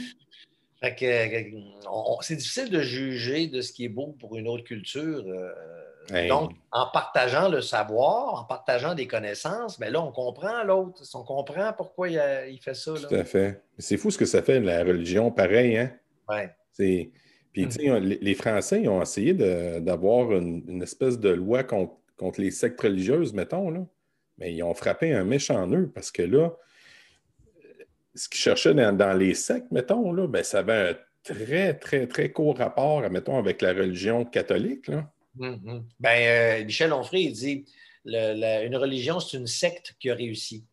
[2.23, 5.25] c'est difficile de juger de ce qui est beau pour une autre culture.
[5.27, 5.53] Euh,
[6.29, 11.03] donc, en partageant le savoir, en partageant des connaissances, bien là, on comprend l'autre.
[11.15, 12.95] On comprend pourquoi il, fait ça.
[12.95, 13.63] Tout à fait.
[13.79, 15.93] C'est fou ce que ça fait, la religion, pareil, hein?
[16.73, 17.11] C'est
[17.53, 17.99] puis, mmh.
[17.99, 22.01] les Français, ils ont essayé d'avoir une, espèce de loi contre,
[22.39, 23.87] les sectes religieuses, mettons, là.
[24.39, 26.57] Mais ils ont frappé un méchant nœud parce que là,
[28.15, 32.33] ce qu'ils cherchaient dans, les sectes, mettons, là, ben, ça avait un très, très, très
[32.33, 35.13] court rapport, mettons, avec la religion catholique, là.
[35.37, 35.85] Mmh, mmh.
[36.01, 37.65] Ben, euh, Michel Onfray, il dit
[38.05, 40.65] une religion, c'est une secte qui a réussi.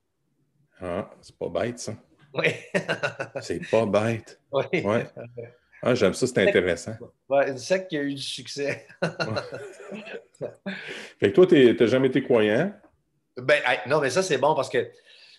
[0.81, 1.95] Ah, c'est pas bête, ça.
[2.33, 2.47] Oui.
[3.41, 4.39] c'est pas bête.
[4.51, 4.81] Oui.
[4.83, 5.05] Ouais.
[5.81, 6.93] Ah, j'aime ça, c'est intéressant.
[7.29, 8.85] Ouais, une secte qui a eu du succès.
[11.19, 12.73] fait que toi, tu n'as jamais été croyant?
[13.37, 14.89] Ben, non, mais ça, c'est bon parce que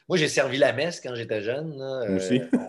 [0.08, 1.76] moi, j'ai servi la messe quand j'étais jeune.
[1.76, 2.40] Moi aussi.
[2.52, 2.68] on,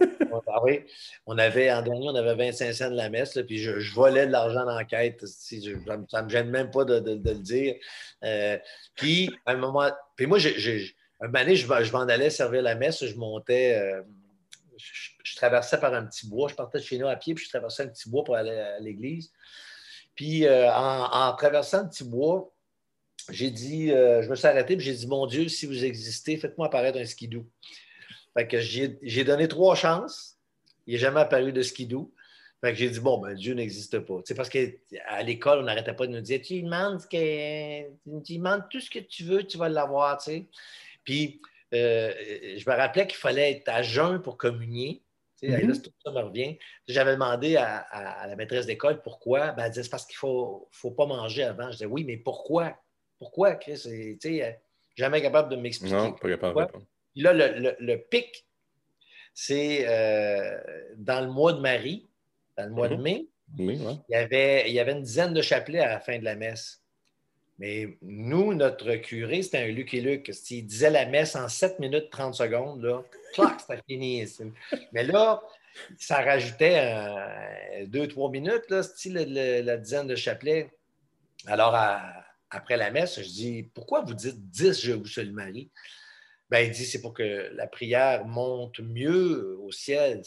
[0.53, 0.81] ah oui,
[1.25, 4.31] on avait, en dernier, on avait 25 cents de la messe, puis je, volais de
[4.31, 5.25] l'argent dans l'enquête.
[5.25, 7.75] ça ne me gêne même pas de, le dire.
[8.23, 8.57] Euh,
[8.95, 13.15] puis, à un moment, puis moi, un moment je, m'en allais servir la messe, je
[13.15, 13.75] montais.
[13.79, 14.01] Euh,
[14.77, 16.49] je, traversais par un petit bois.
[16.49, 18.51] Je partais de chez nous à pied, puis je traversais un petit bois pour aller
[18.51, 19.31] à l'église.
[20.15, 22.53] Puis euh, en, traversant le petit bois,
[23.29, 26.67] j'ai dit, je me suis arrêté, puis j'ai dit, mon Dieu, si vous existez, faites-moi
[26.67, 27.45] apparaître un skidoo.
[28.33, 30.37] Fait que j'ai donné trois chances.
[30.87, 32.13] Il n'est jamais apparu de skidoo.
[32.61, 34.21] Fait que j'ai dit, bon, ben, Dieu n'existe pas.
[34.25, 37.83] C'est parce qu'à l'école, on n'arrêtait pas de nous dire, tu demandes, que,
[38.23, 40.19] tu demandes tout ce que tu veux, tu vas l'avoir.
[41.03, 41.41] Puis
[41.73, 42.13] euh,
[42.57, 45.03] je me rappelais qu'il fallait être à jeun pour communier.
[45.41, 45.81] Mm-hmm.
[45.81, 46.59] tout ça me revient.
[46.87, 49.53] J'avais demandé à, la maîtresse d'école pourquoi.
[49.53, 51.65] Ben, elle disait c'est parce qu'il ne faut, faut, pas manger avant.
[51.67, 52.77] Je disais oui, mais pourquoi?
[53.17, 53.83] Pourquoi, Chris?
[54.95, 55.95] Jamais capable de m'expliquer.
[55.95, 56.67] Non, pas capable
[57.15, 58.45] de Là, le, pic,
[59.33, 60.59] c'est euh,
[60.97, 62.07] dans le mois de Marie,
[62.57, 63.01] dans le mois de mm-hmm.
[63.01, 63.27] mai.
[63.57, 66.35] il, y avait, il y avait une dizaine de chapelets à la fin de la
[66.35, 66.81] messe.
[67.59, 70.31] Mais nous, notre curé, c'était un Luc et Luc.
[70.33, 73.03] S'il disait la messe en 7 minutes 30 secondes, là,
[73.33, 74.25] clac, c'était fini.
[74.93, 75.43] Mais là,
[75.97, 76.81] ça rajoutait
[77.85, 79.13] 2-3 minutes, là, style
[79.63, 80.71] la dizaine de chapelets.
[81.45, 81.77] Alors,
[82.49, 85.69] après la messe, je dis Pourquoi vous dites 10 Je vous salue Marie
[86.51, 90.21] ben, Il dit C'est pour que la prière monte mieux au ciel.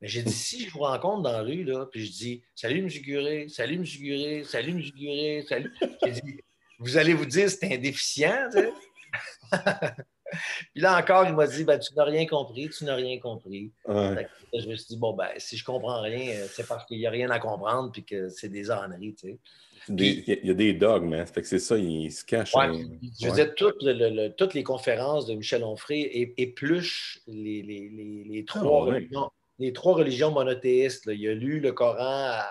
[0.00, 2.80] Mais j'ai dit, si je vous rencontre dans la rue, là, puis je dis Salut,
[2.80, 2.88] M.
[2.88, 3.84] Curé, salut, M.
[3.84, 4.82] Curé, salut, M.
[4.92, 5.72] Curé, salut.
[6.04, 6.40] J'ai dit
[6.78, 8.48] vous allez vous dire c'est un déficient.
[10.74, 13.72] Puis là encore, il m'a dit ben, Tu n'as rien compris, tu n'as rien compris.
[13.86, 16.98] je me suis dit Bon, ben, si je ne comprends rien, euh, c'est parce qu'il
[16.98, 19.16] n'y a rien à comprendre puis que c'est des âneries.
[19.88, 21.26] Il y a des dogmes, hein?
[21.26, 22.52] Fait que c'est ça, il se cache.
[22.52, 23.84] Je disais, toutes,
[24.36, 29.72] toutes les conférences de Michel Onfray épluchent les, les, les, les ah, trois, religions, les
[29.72, 31.04] trois religions monothéistes.
[31.06, 32.46] Il a lu le Coran à,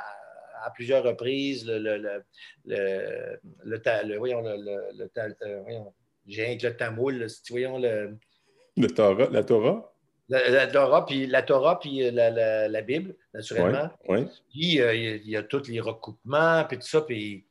[0.64, 2.24] à plusieurs reprises le, le, le,
[2.66, 5.94] le, le voyons, le, le, voyons,
[6.28, 8.18] j'ai le tamoul, voyons le.
[8.76, 9.94] Le Torah, la Torah?
[10.30, 13.90] La, Torah, puis la Torah, puis euh, la, la, Bible, naturellement.
[14.52, 17.46] Puis euh, il, y a, tous les recoupements, puis tout ça, puis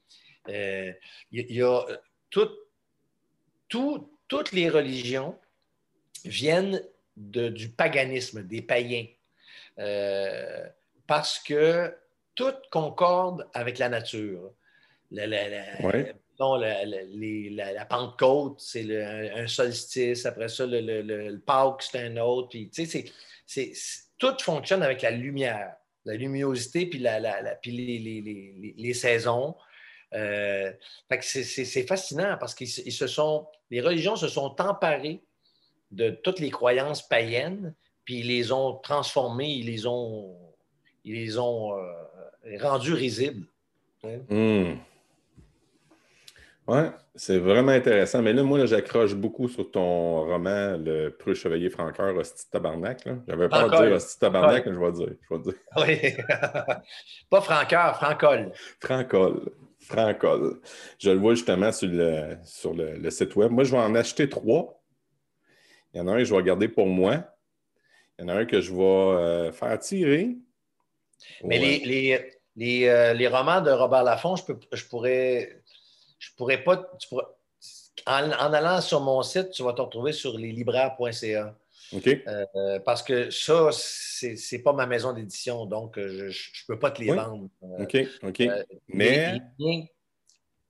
[0.46, 0.94] il,
[1.32, 1.80] y a
[2.28, 2.50] tout,
[3.68, 5.38] tout, toutes les religions
[6.26, 6.82] viennent
[7.16, 9.06] de, du paganisme, des païens.
[11.06, 11.94] parce que
[12.34, 14.52] tout concorde avec la nature.
[15.10, 15.48] la, la,
[17.88, 20.26] Pentecôte, c'est un, solstice.
[20.26, 22.48] Après ça, le, le, Pâques, c'est un autre.
[22.48, 22.70] Puis,
[24.18, 25.74] tout fonctionne avec la lumière,
[26.04, 27.20] la luminosité, puis, la,
[27.62, 27.72] puis
[28.76, 29.56] les, saisons.
[30.14, 30.72] Euh,
[31.20, 32.68] c'est, fascinant parce qu'ils
[33.70, 35.20] les religions se sont emparées
[35.90, 37.74] de toutes les croyances païennes,
[38.04, 40.36] puis ils les ont transformées, ils les ont,
[41.04, 43.46] les euh, rendues risibles.
[44.02, 44.74] Hmm.
[46.68, 46.80] Oui,
[47.14, 48.22] c'est vraiment intéressant.
[48.22, 53.04] Mais là, moi, j'accroche beaucoup sur ton roman, Le Preux Chevalier Francoeur, Hostie Tabarnak.
[53.28, 55.16] J'avais peur de dire Hostie Tabarnak, mais je vais dire.
[55.30, 55.54] Je vais dire.
[55.76, 56.80] Oui.
[57.30, 58.52] Pas Francoeur, Francol.
[58.80, 59.52] Francol.
[59.78, 60.60] Francol.
[60.98, 63.52] Je le vois justement sur le, sur le, site web.
[63.52, 64.82] Moi, je vais en acheter trois.
[65.94, 67.24] Il y en a un que je vais garder pour moi.
[68.18, 70.36] Il y en a un que je vais euh, faire tirer.
[71.44, 75.62] Mais les, les, les, euh, les, romans de Robert Laffont, je, peux, je pourrais
[76.26, 76.90] je pourrais pas.
[78.06, 81.54] en, allant sur mon site, tu vas te retrouver sur leslibraires.ca.
[81.92, 82.08] OK.
[82.08, 86.78] Euh, parce que ça, c'est n'est pas ma maison d'édition, donc euh, je ne peux
[86.78, 87.48] pas te les vendre.
[87.62, 88.42] Euh, OK, OK.
[88.88, 89.40] Mais.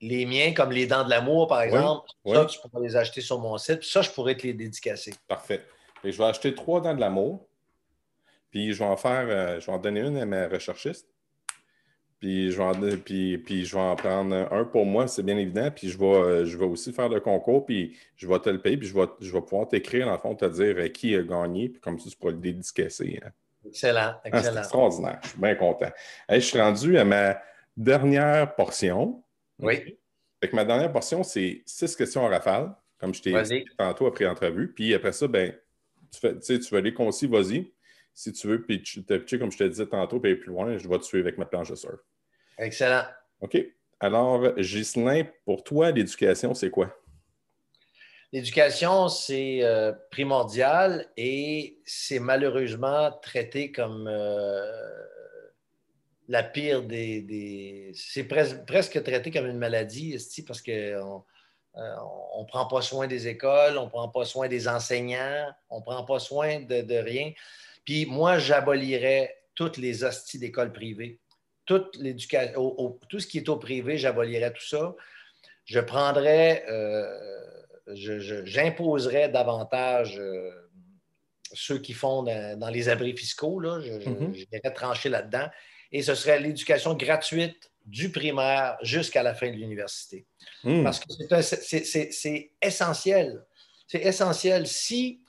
[0.02, 3.38] Les, miens, comme les dents de l'amour, par exemple, ça, tu pourrais les acheter sur
[3.38, 3.82] mon site.
[3.82, 5.14] Ça, je pourrais te les dédicacer.
[5.26, 5.64] Parfait.
[6.04, 7.48] Et je vais acheter trois dents de l'amour.
[8.50, 11.08] Puis je vais en faire, je vais en donner une à ma recherchiste.
[12.18, 12.72] Puis je, vais en,
[13.04, 15.70] puis, puis je vais en prendre un pour moi, c'est bien évident.
[15.70, 18.60] Puis je vais, euh, je vais aussi faire le concours, puis je vais te le
[18.60, 21.22] payer, puis je vais, je vais pouvoir t'écrire, en fond, te dire euh, qui a
[21.22, 23.20] gagné, puis comme ça, tu pourras le dédicacer.
[23.22, 23.30] Hein.
[23.66, 24.52] Excellent, ah, excellent.
[24.52, 25.90] c'est extraordinaire, je suis bien content.
[26.30, 27.38] je suis rendu à ma
[27.76, 29.22] dernière portion.
[29.58, 29.98] Oui.
[30.42, 34.24] Fait ma dernière portion, c'est six questions en rafale, comme je t'ai dit tantôt après
[34.24, 34.72] l'entrevue.
[34.72, 35.52] Puis après ça, ben,
[36.12, 37.72] tu, fais, tu vas aller concis, vas-y
[38.16, 40.78] si tu veux puis tu pitcher, comme je te disais tantôt, puis aller plus loin,
[40.78, 42.00] je vais te suivre avec ma planche de surf.
[42.58, 43.02] Excellent.
[43.40, 43.58] OK.
[44.00, 46.96] Alors, Ghislain, pour toi, l'éducation, c'est quoi?
[48.32, 54.64] L'éducation, c'est euh, primordial et c'est malheureusement traité comme euh,
[56.28, 57.92] la pire des.
[57.94, 63.76] C'est presque traité comme une maladie, parce qu'on ne euh, prend pas soin des écoles,
[63.76, 67.32] on ne prend pas soin des enseignants, on ne prend pas soin de rien.
[67.86, 71.20] Puis moi, j'abolirais toutes les hosties d'écoles privées.
[71.64, 74.94] Toute l'éducation, tout ce qui est au privé, j'abolirais tout ça.
[75.64, 77.08] Je prendrais, euh,
[78.44, 80.50] j'imposerais davantage euh,
[81.52, 83.58] ceux qui font dans, les abris fiscaux.
[83.58, 84.72] Là, je, mm-hmm.
[84.74, 85.48] trancher là-dedans.
[85.90, 90.26] Et ce serait l'éducation gratuite du primaire jusqu'à la fin de l'université.
[90.64, 90.82] Mm.
[90.82, 91.06] Parce que
[92.10, 93.44] c'est essentiel.
[93.86, 94.66] C'est essentiel.
[94.66, 95.22] Si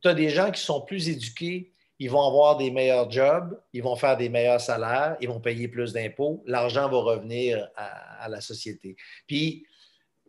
[0.00, 3.82] tu as des gens qui sont plus éduqués, ils vont avoir des meilleurs jobs, ils
[3.82, 8.40] vont faire des meilleurs salaires, ils vont payer plus d'impôts, l'argent va revenir à, la
[8.40, 8.96] société.
[9.26, 9.66] Puis,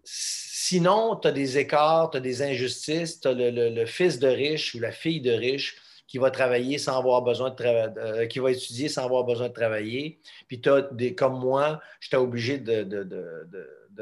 [0.03, 4.76] sinon, tu as des écarts, tu as des injustices, tu as le, fils de riche
[4.76, 8.38] ou la fille de riche qui va travailler sans avoir besoin de travailler, euh, qui
[8.38, 10.20] va étudier sans avoir besoin de travailler.
[10.47, 12.84] Puis tu as des, comme moi, j'étais obligé de,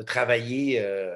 [0.05, 1.15] travailler euh,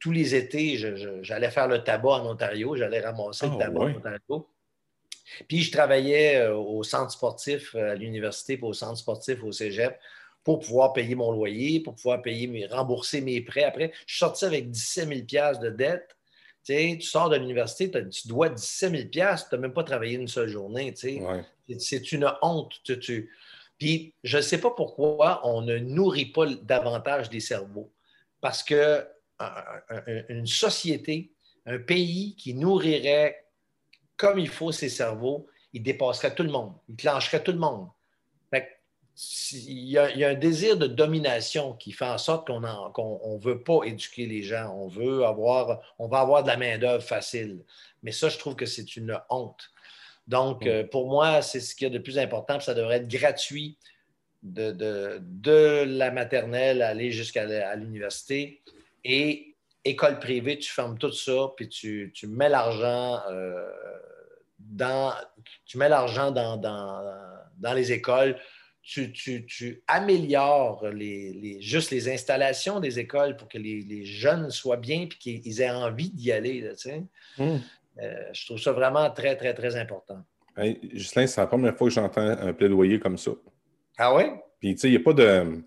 [0.00, 0.76] tous les étés.
[1.22, 4.48] J'allais faire le tabac en Ontario, j'allais ramasser le ah, tabac en Ontario.
[5.48, 9.52] Puis je travaillais euh, au centre sportif euh, à l'université, puis au centre sportif au
[9.52, 9.98] cégep
[10.44, 13.64] pour pouvoir payer mon loyer, pour pouvoir payer mes, rembourser mes prêts.
[13.64, 16.16] Après, je suis sorti avec 17 000 de dette.
[16.64, 20.48] Tu, sors de l'université, tu dois 17 000 tu n'as même pas travaillé une seule
[20.48, 20.94] journée.
[20.96, 22.80] C'est une honte.
[23.78, 27.92] Puis je ne sais pas pourquoi on ne nourrit pas davantage des cerveaux.
[28.40, 29.04] Parce que
[30.28, 31.32] une société,
[31.66, 33.45] un pays qui nourrirait
[34.16, 37.88] comme il faut ses cerveaux, il dépasserait tout le monde, il clencherait tout le monde.
[38.52, 43.84] il, y a, un désir de domination qui fait en sorte qu'on ne veut pas
[43.84, 47.64] éduquer les gens, on veut avoir, on va avoir de la main-d'œuvre facile.
[48.02, 49.70] Mais ça, je trouve que c'est une honte.
[50.26, 50.68] Donc, mm.
[50.68, 53.78] euh, pour moi, c'est ce qu'il y a de plus important, ça devrait être gratuit
[54.42, 54.70] de,
[55.20, 58.62] de, la maternelle aller jusqu'à l'université.
[59.04, 59.55] Et
[59.86, 63.68] école privée, tu fermes tout ça, puis tu, mets l'argent euh,
[64.58, 65.12] dans.
[65.64, 68.36] Tu mets l'argent dans, dans, les écoles.
[68.82, 75.08] Tu, améliores les, juste les installations des écoles pour que les, jeunes soient bien et
[75.08, 76.70] qu'ils aient envie d'y aller.
[77.36, 77.56] Hmm.
[78.02, 80.22] Euh, je trouve ça vraiment très, très, très important.
[80.56, 83.32] Hey, Justin, c'est la première fois que j'entends un plaidoyer comme ça.
[83.98, 84.24] Ah oui?
[84.60, 85.62] Puis, tu sais, il n'y a pas de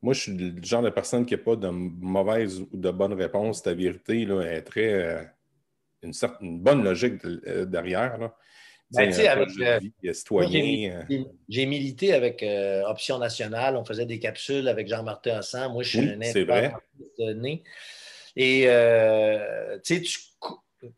[0.00, 3.14] moi, je suis le genre de personne qui n'a pas de mauvaise ou de bonne
[3.14, 3.62] réponse.
[3.62, 4.92] Ta vérité là, est très.
[4.92, 5.22] Euh,
[6.02, 8.30] une, certaine, bonne logique euh, derrière.
[8.90, 11.06] Ben, euh, citoyen.
[11.48, 12.44] J'ai milité avec
[12.86, 13.76] Option Nationale.
[13.76, 15.72] On faisait des capsules avec Jean-Martin Hassan.
[15.72, 16.20] Moi, je suis un
[17.28, 17.64] un né.
[18.36, 18.62] Et
[19.84, 20.28] tu sais,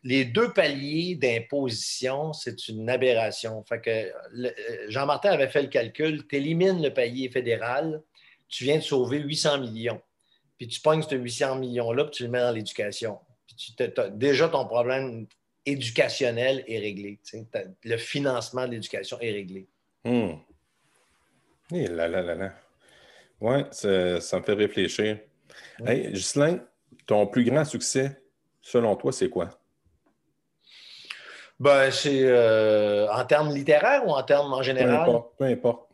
[0.04, 3.64] les deux paliers d'imposition, c'est une aberration.
[3.64, 6.26] Fait que Jean-Martin avait fait le calcul.
[6.28, 8.02] Tu élimines le palier fédéral,
[8.50, 10.00] tu viens de sauver 800 millions.
[10.58, 13.18] Puis tu pognes ce 800 millions-là, puis tu le mets dans l'éducation.
[14.12, 15.26] déjà, ton problème
[15.64, 17.18] éducationnel est réglé.
[17.84, 19.68] Le financement de l'éducation est réglé.
[20.04, 20.38] Hum.
[21.72, 22.52] Et là, là, là, là.
[23.40, 25.18] Oui, ça, me fait réfléchir.
[25.86, 26.58] Hey, Ghislain,
[27.06, 28.20] ton plus grand succès,
[28.60, 29.48] selon toi, c'est quoi?
[31.58, 35.04] Ben, c'est euh, en termes littéraires ou en termes en général?
[35.04, 35.36] Peu importe.
[35.38, 35.89] Peu importe.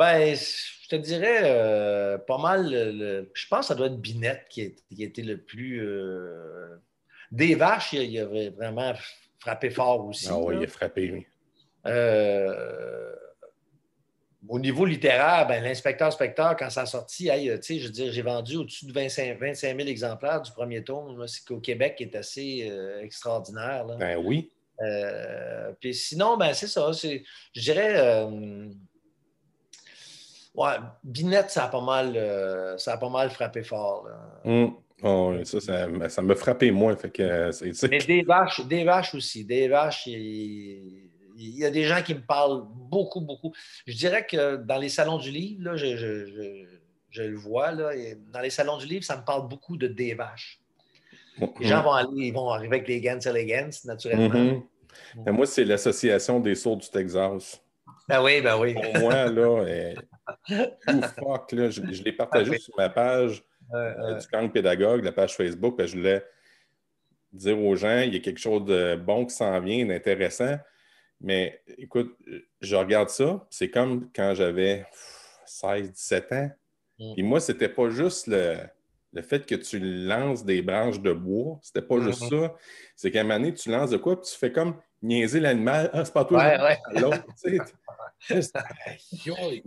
[0.00, 2.70] Ben, je te dirais euh, pas mal.
[3.34, 5.86] je pense que ça doit être Binette qui, a été le plus.
[5.86, 6.76] Euh,
[7.30, 8.94] des vaches, il, avait vraiment
[9.40, 10.28] frappé fort aussi.
[10.30, 11.26] Ah oui, il a frappé, oui.
[11.86, 13.14] Euh,
[14.48, 18.86] au niveau littéraire, ben, l'inspecteur-specteur, quand ça a sorti, je veux dire, j'ai vendu au-dessus
[18.86, 22.72] de 25, 25 000 exemplaires du premier tome, ce qui au Québec est assez
[23.02, 23.84] extraordinaire.
[23.98, 24.50] Ben oui.
[25.78, 26.90] puis sinon, ben, c'est ça.
[26.90, 28.26] Je dirais
[30.54, 34.08] Ouais, Binette, ça a pas mal, euh, ça a pas mal frappé fort.
[34.44, 34.74] Hum.
[35.02, 36.94] Oh, ça, ça, m'a frappé moins.
[36.96, 37.50] Fait que,
[37.88, 39.44] Mais des vaches, des vaches aussi.
[39.44, 43.52] Des vaches, il, y a des gens qui me parlent beaucoup, beaucoup.
[43.86, 45.96] Je dirais que dans les salons du livre, là, je,
[47.10, 47.92] je, le vois, là,
[48.30, 50.60] dans les salons du livre, ça me parle beaucoup de des vaches.
[51.58, 54.62] Les gens vont aller, ils vont arriver avec les Gans Elegans, naturellement.
[55.16, 55.30] Mm-hmm.
[55.30, 57.62] moi, c'est l'Association des sourds du Texas.
[58.10, 58.74] Ben oui, ben oui.
[58.74, 59.94] Pour moi, là,
[61.18, 65.80] fuck, là, je, l'ai partagé sur ma page euh, du camp pédagogue, la page Facebook,
[65.84, 66.24] je voulais
[67.32, 70.56] dire aux gens, il y a quelque chose de bon qui s'en vient, d'intéressant.
[71.20, 72.16] Mais écoute,
[72.60, 74.84] je regarde ça, c'est comme quand j'avais
[75.46, 76.50] 16, 17 ans.
[76.98, 77.14] Mm.
[77.14, 78.56] Puis moi, c'était pas juste le,
[79.22, 82.46] fait que tu lances des branches de bois, c'était pas juste mm-hmm.
[82.46, 82.56] ça.
[82.96, 85.90] C'est qu'à un moment donné, tu lances de quoi, puis tu fais comme niaiser l'animal.
[85.92, 86.42] Ah, c'est pas toi,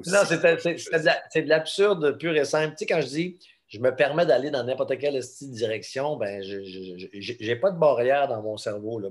[0.06, 2.76] non, c'est de l'absurde pur et simple.
[2.78, 3.40] Tu sais, quand je dis
[3.74, 8.42] je me permets d'aller dans n'importe quelle direction, ben, je n'ai pas de barrière dans
[8.44, 9.00] mon cerveau.
[9.00, 9.10] Là,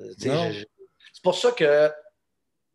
[0.00, 0.14] euh,
[1.12, 1.90] c'est pour ça que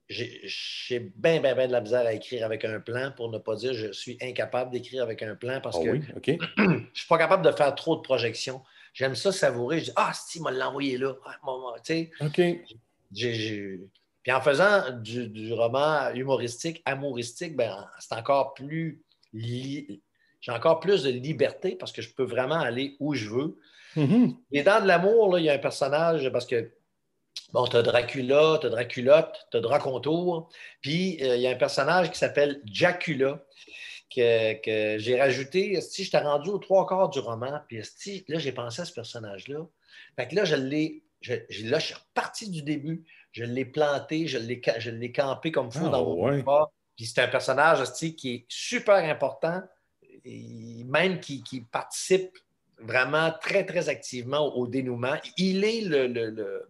[0.07, 3.55] j'ai bien, bien, bien de la misère à écrire avec un plan pour ne pas
[3.55, 7.17] dire je suis incapable d'écrire avec un plan parce ah que je ne suis pas
[7.17, 8.61] capable de faire trop de projections.
[8.93, 9.79] J'aime ça savourer.
[9.79, 11.15] Je dis Ah, si, il m'a l'envoyé là.
[11.25, 11.37] Ah,
[11.83, 12.41] tu sais, OK.
[14.25, 19.03] Puis en faisant du, roman humoristique, amouristique, ben, c'est encore plus.
[19.35, 20.01] J'ai
[20.47, 23.59] encore plus de liberté parce que je peux vraiment aller où je veux.
[23.95, 24.35] Mm-hmm.
[24.51, 26.71] Et dans de l'amour, il y a un personnage parce que.
[27.53, 30.49] Bon, tu as Dracula, tu as Draculotte, tu as Dracontour.
[30.81, 33.45] Puis euh, il y a un personnage qui s'appelle Jacula
[34.09, 35.79] que, j'ai rajouté.
[35.81, 37.77] Si je t'ai rendu aux trois quarts du roman, puis
[38.27, 39.67] là, j'ai pensé à ce personnage-là.
[40.15, 41.03] Fait que là, je l'ai.
[41.27, 41.37] là,
[41.77, 43.05] je suis reparti du début
[43.35, 46.43] je l'ai planté, je l'ai, campé comme fou dans mon ouais.
[46.95, 49.61] Puis c'est un personnage qui est super important,
[50.23, 52.31] et même qui, participe
[52.79, 55.15] vraiment très, très activement au, dénouement.
[55.35, 56.65] Il est, le,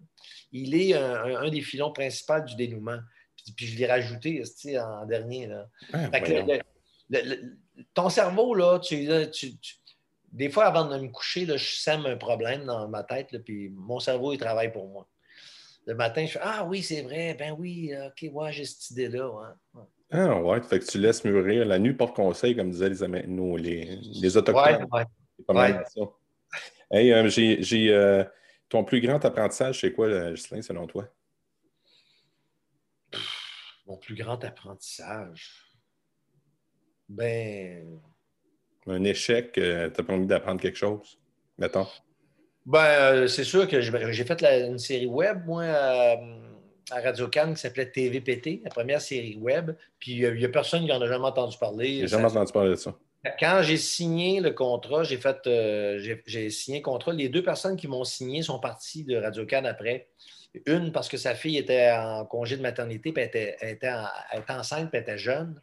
[0.51, 2.97] il est un, des filons principaux du dénouement.
[3.55, 4.41] Puis, je l'ai rajouté
[4.79, 5.47] en dernier.
[5.93, 6.09] Ah,
[7.93, 9.07] ton cerveau, là, tu,
[10.31, 13.99] des fois, avant de me coucher, je sème un problème dans ma tête, puis mon
[13.99, 15.07] cerveau, il travaille pour moi
[15.85, 19.29] le matin, je fais Ah oui, c'est vrai, ben oui, OK, ouais, j'ai cette idée-là.
[19.73, 19.81] Ouais.
[20.11, 21.65] Ah ouais, fait que tu laisses mûrir.
[21.65, 24.87] La nuit porte conseil, comme disaient les, nous, les, les Autochtones.
[24.91, 25.03] Ouais,
[25.37, 26.01] C'est pas mal ça.
[26.91, 28.23] Hey, euh, j'ai, euh,
[28.69, 31.07] ton plus grand apprentissage, c'est quoi, Gislain, selon toi?
[33.87, 35.65] Mon plus grand apprentissage.
[37.09, 37.99] Ben.
[38.87, 41.19] Un échec, euh, t'as pas envie d'apprendre quelque chose,
[41.57, 41.87] mettons?
[42.65, 47.61] Ben, euh, c'est sûr que j'ai fait une série web, moi, à, Radio Cannes, qui
[47.61, 49.71] s'appelait TVPT, la première série web.
[49.99, 51.99] Puis il n'y a, personne qui en a jamais entendu parler.
[52.01, 52.95] J'ai jamais entendu parler de ça.
[53.39, 57.11] Quand j'ai signé le contrat, j'ai fait euh, j'ai signé le contrat.
[57.13, 60.09] Les deux personnes qui m'ont signé sont parties de Radio Cannes après.
[60.67, 63.89] Une parce que sa fille était en congé de maternité, puis elle était,
[64.49, 65.59] enceinte, puis elle était jeune.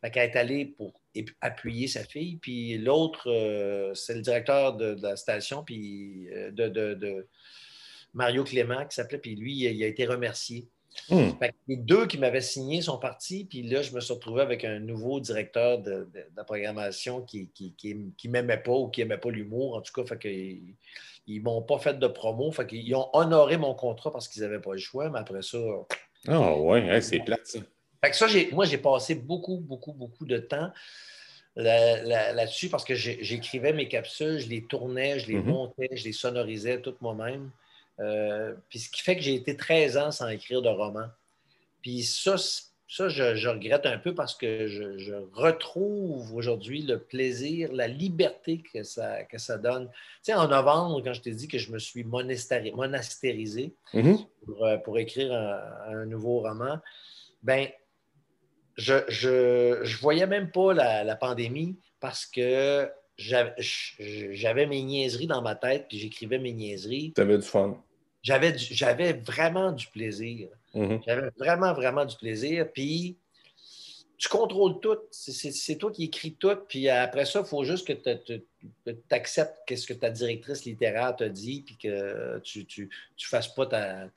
[0.00, 0.92] Fait qu'elle est allée pour
[1.40, 2.36] appuyer sa fille.
[2.36, 7.26] Puis l'autre, euh, c'est le directeur de, la station, puis euh, de,
[8.14, 10.68] Mario Clément, qui s'appelait, puis lui, il a été remercié.
[11.10, 11.32] Hmm.
[11.68, 14.78] les deux qui m'avaient signé sont partis, puis là, je me suis retrouvé avec un
[14.78, 19.76] nouveau directeur de, la programmation qui ne qui, m'aimait pas ou qui n'aimait pas l'humour.
[19.76, 22.50] En tout cas, fait que, ils ne m'ont pas fait de promo.
[22.50, 25.58] Fait qu'ils ont honoré mon contrat parce qu'ils n'avaient pas le choix, mais après ça.
[26.28, 27.58] Ah ouais, c'est plate ça.
[28.06, 30.70] Fait que ça, moi, j'ai passé beaucoup, beaucoup, beaucoup de temps
[31.56, 35.44] là-dessus parce que j'écrivais mes capsules, je les tournais, je les mm-hmm.
[35.44, 37.50] montais, je les sonorisais tout moi-même.
[37.98, 41.06] Euh, puis ce qui fait que j'ai été 13 ans sans écrire de roman.
[41.82, 47.88] Puis ça, ça je, regrette un peu parce que je, retrouve aujourd'hui le plaisir, la
[47.88, 49.88] liberté que ça, que ça donne.
[49.88, 54.26] Tu sais, en novembre, quand je t'ai dit que je me suis monastérisé mm-hmm.
[54.60, 56.78] euh, pour, écrire un, nouveau roman,
[57.42, 57.68] ben
[58.76, 65.86] je ne voyais même pas la, pandémie parce que j'avais mes niaiseries dans ma tête,
[65.88, 67.12] puis j'écrivais mes niaiseries.
[67.14, 67.82] Tu avais du fun.
[68.22, 70.48] J'avais vraiment du plaisir.
[70.74, 71.02] Mm-hmm.
[71.06, 72.70] J'avais vraiment, vraiment du plaisir.
[72.72, 73.16] Puis
[74.18, 74.98] tu contrôles tout.
[75.10, 76.56] C'est toi qui écris tout.
[76.68, 78.42] Puis après ça, il faut juste que tu
[79.10, 84.08] acceptes ce que ta directrice littéraire t'a dit, puis que tu ne fasses pas ta,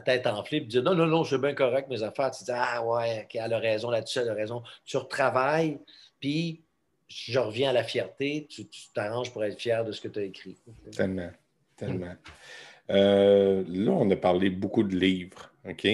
[0.00, 2.30] tête enflée, puis dire non, non, non, je suis bien correct, mes affaires.
[2.30, 4.62] Tu dis ah ouais, elle a raison là-dessus, elle a raison.
[4.84, 5.78] Tu retravailles,
[6.20, 6.62] puis
[7.08, 8.46] je reviens à la fierté.
[8.48, 10.56] Tu t'arranges pour être fier de ce que tu as écrit.
[10.96, 11.30] Tellement,
[11.76, 12.14] tellement.
[12.90, 15.86] Euh, là, on a parlé beaucoup de livres, OK?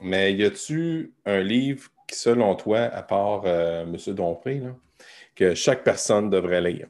[0.00, 4.14] Mais y a-tu un livre qui, selon toi, à part euh, M.
[4.14, 4.60] Dompré,
[5.34, 6.88] que chaque personne devrait lire?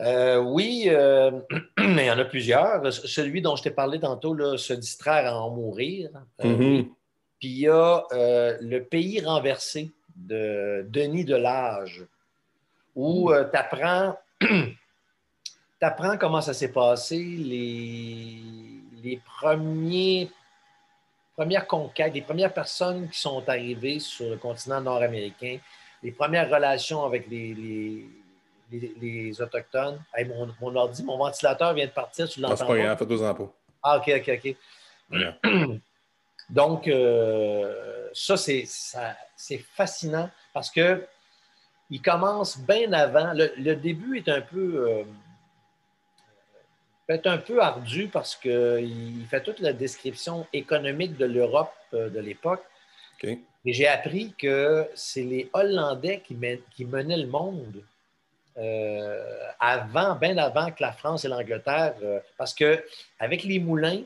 [0.00, 0.88] Euh, oui,
[1.78, 2.92] mais il y en a plusieurs.
[2.92, 6.10] Celui dont je t'ai parlé tantôt, là, Se distraire à en mourir.
[6.42, 6.88] Mm-hmm.
[7.38, 12.04] Puis il y a Le pays renversé de Denis Delage,
[12.94, 14.46] où tu apprends tu
[15.82, 18.38] apprends comment ça s'est passé, les,
[19.02, 20.30] les premiers,
[21.36, 25.58] premières conquêtes, les premières personnes qui sont arrivées sur le continent nord-américain,
[26.02, 28.06] les premières relations avec les, les,
[29.40, 30.00] Autochtones.
[30.26, 32.56] mon, mon, ordi, mon ventilateur vient de partir, tu l'entends?
[32.60, 33.52] Ah, pas grave, fais-toi en
[33.82, 34.56] Ah, OK, OK,
[35.10, 35.80] OK.
[36.50, 41.04] Donc, euh, ça, c'est fascinant parce que
[41.90, 43.32] il commence bien avant.
[43.34, 44.88] Le, début est un peu.
[44.88, 45.04] Euh,
[47.24, 52.62] un peu ardu parce qu'il fait toute la description économique de l'Europe euh, de l'époque.
[53.22, 56.36] Et j'ai appris que c'est les Hollandais qui,
[56.70, 57.82] qui menaient le monde
[58.58, 59.24] euh,
[59.58, 64.02] avant, bien avant que la France et l'Angleterre, euh, parce qu'avec les moulins,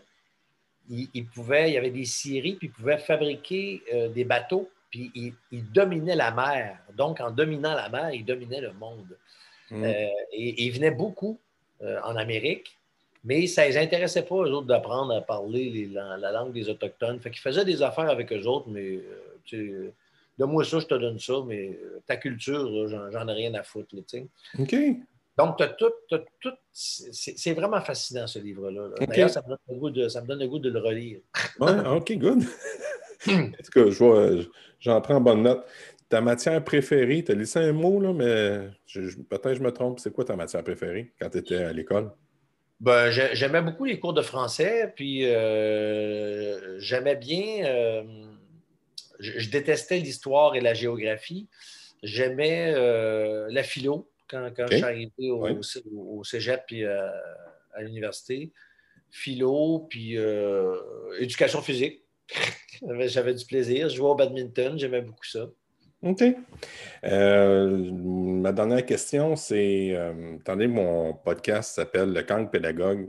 [0.90, 3.82] ils, pouvaient, il y avait des scieries, puis ils pouvaient fabriquer
[4.14, 5.11] des bateaux, puis
[5.51, 6.78] ils, dominaient la mer.
[6.92, 9.16] Donc, en dominant la mer, ils dominaient le monde.
[9.70, 9.82] Mmh.
[9.82, 11.40] et, ils venaient beaucoup
[11.80, 12.76] en Amérique.
[13.24, 17.18] Mais ça ne les intéressait pas, eux autres, d'apprendre à parler la, langue des Autochtones.
[17.20, 19.90] Fait qu'ils faisaient des affaires avec eux autres, mais euh, tu
[20.39, 23.95] donne-moi ça, je te donne ça, mais euh, ta culture, j'en ai rien à foutre.
[24.59, 24.74] OK.
[25.37, 25.91] Donc, tu as tout.
[26.41, 28.91] tout c'est vraiment fascinant, ce livre-là.
[29.07, 31.20] D'ailleurs, ça, me donne le goût de le relire.
[31.61, 32.43] ouais, OK, good.
[33.28, 34.45] en tout cas,
[34.80, 35.64] j'en prends bonne note.
[36.09, 38.68] Ta matière préférée, tu as laissé un mot, là, mais
[39.28, 39.99] peut-être je me trompe.
[39.99, 42.12] C'est quoi ta matière préférée quand tu étais à l'école?
[42.80, 47.64] Ben, j'aimais beaucoup les cours de français, puis euh, j'aimais bien.
[47.64, 48.03] Euh,
[49.19, 51.49] je, détestais l'histoire et la géographie.
[52.03, 58.53] J'aimais euh, la philo quand, je suis arrivé au, cégep puis à l'université.
[59.11, 60.17] Philo, puis
[61.19, 62.03] éducation physique.
[63.07, 63.89] J'avais du plaisir.
[63.89, 65.49] Je jouais au badminton, j'aimais beaucoup ça.
[66.05, 66.23] OK.
[67.05, 73.09] Euh, ma dernière question, c'est, euh, attendez, mon podcast s'appelle Le Kang Pédagogue.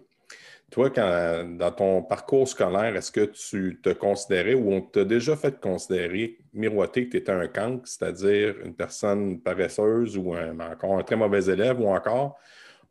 [0.71, 5.59] Toi, dans ton parcours scolaire, est-ce que tu te considérais ou on t'a déjà fait
[5.59, 11.15] considérer, miroiter que tu étais un Kang, c'est-à-dire une personne paresseuse ou encore un très
[11.15, 12.37] mauvais élève ou encore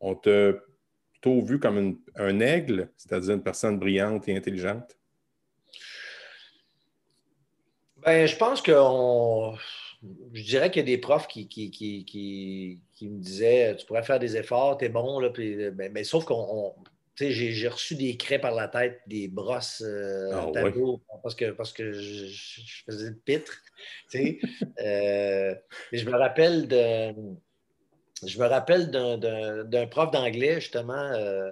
[0.01, 0.53] on t'a
[1.12, 4.97] plutôt vu comme un aigle, c'est-à-dire une personne brillante et intelligente?
[7.99, 9.57] Ben, je pense qu'on
[10.33, 14.37] je dirais qu'il y a des profs qui, qui, me disaient Tu pourrais faire des
[14.37, 15.18] efforts, t'es bon.
[15.18, 16.75] Là, mais, ben, sauf qu'on.
[17.17, 21.73] J'ai reçu des craies par la tête, des brosses euh, ah tableau, parce que, parce
[21.73, 23.57] que je, faisais le pitre.
[24.15, 25.55] euh,
[25.93, 27.15] je me rappelle de,
[28.27, 31.51] je me rappelle d'un prof d'anglais, justement, euh,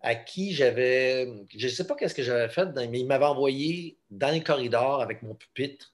[0.00, 1.28] à qui j'avais.
[1.54, 5.02] Je ne sais pas qu'est-ce que j'avais fait, mais il m'avait envoyé dans les corridors
[5.02, 5.92] avec mon pupitre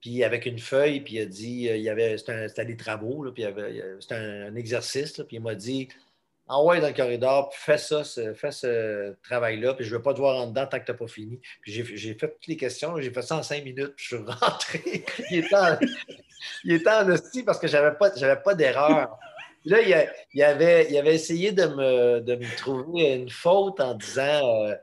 [0.00, 3.30] puis avec une feuille, puis il a dit, euh, il y avait, c'était des travaux,
[3.32, 3.44] puis
[4.00, 5.88] c'était un, exercice, puis il m'a dit,
[6.48, 10.02] envoie dans le corridor, puis fais ça, ce, fais ce travail-là, puis je ne veux
[10.02, 11.40] pas te voir en dedans tant que tu n'as pas fini.
[11.60, 14.24] Puis j'ai fait toutes les questions, j'ai fait ça en cinq minutes, puis je suis
[14.26, 15.04] rentré.
[15.30, 15.78] il était en,
[16.64, 19.18] il hostie parce que je n'avais pas, pas d'erreur.
[19.64, 19.80] Là,
[20.32, 24.74] il, avait, il avait essayé de me, de me trouver une faute en disant euh,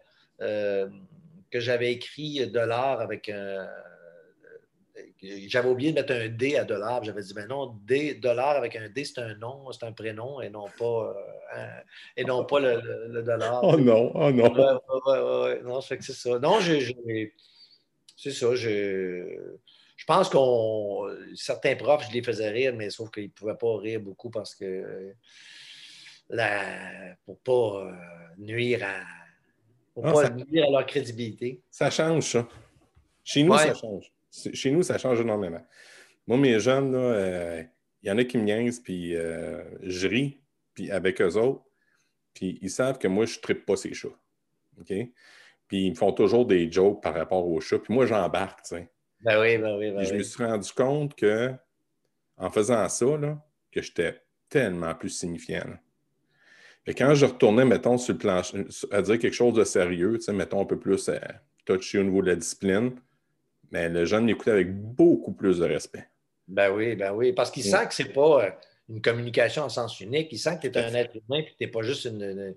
[0.42, 0.90] euh,
[1.50, 3.68] que j'avais écrit dollar avec un
[5.48, 7.04] j'avais oublié de mettre un D à dollar.
[7.04, 10.42] J'avais dit, ben non, D, dollar avec un D, c'est un nom, c'est un prénom
[10.42, 11.16] et non pas,
[11.56, 11.80] euh,
[12.18, 13.64] et non pas le, dollar.
[13.64, 14.54] Oh non, oh non.
[15.64, 16.40] non, c'est ça.
[16.40, 16.60] Non,
[18.18, 18.56] c'est ça.
[18.56, 21.08] Je pense qu'on.
[21.36, 24.56] Certains profs, je les faisais rire, mais sauf qu'ils ne pouvaient pas rire beaucoup parce
[24.56, 25.14] que.
[26.28, 27.92] La, pour ne pas euh,
[28.40, 29.04] nuire à.
[29.94, 31.62] Pour pas nuire à leur crédibilité.
[31.70, 32.48] Ça change, ça.
[33.24, 34.12] Chez nous, ça change.
[34.54, 35.66] Chez nous, ça change énormément.
[36.28, 37.64] Moi, mes jeunes, il euh,
[38.04, 40.40] y en a qui me niaisent, puis euh, je ris
[40.74, 41.64] puis avec eux autres,
[42.34, 44.10] puis ils savent que moi, je ne tripe pas ces chats.
[44.80, 44.94] OK?
[45.68, 48.76] Puis ils me font toujours des jokes par rapport aux chats, puis moi, j'embarque, tu
[48.76, 48.90] sais.
[49.22, 51.52] Ben oui, ben oui, ben Je me suis rendu compte que,
[52.38, 53.06] en faisant ça,
[53.72, 55.66] que j'étais tellement plus signifiant.
[56.86, 60.62] Et quand je retournais, mettons, sur le plancher, à dire quelque chose de sérieux, mettons
[60.62, 61.18] un peu plus euh,
[61.66, 62.92] touché au niveau de la discipline,
[63.72, 66.08] mais le jeune l'écoutait avec beaucoup plus de respect.
[66.48, 68.50] Ben oui, ben oui, parce qu'il sent que ce n'est pas euh,
[68.90, 70.30] une communication en sens unique.
[70.32, 72.56] Il sent que tu es un être humain et que tu n'es pas juste une,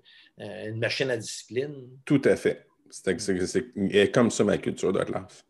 [0.75, 1.73] machine à discipline.
[2.05, 2.65] Tout à fait.
[2.89, 5.45] C'est comme ça ma culture de classe.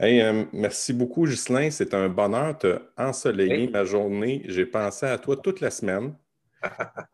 [0.00, 1.70] Euh, merci beaucoup, Ghislain.
[1.70, 4.42] C'est un bonheur de ensoleiller ma journée.
[4.46, 6.14] J'ai pensé à toi toute la semaine.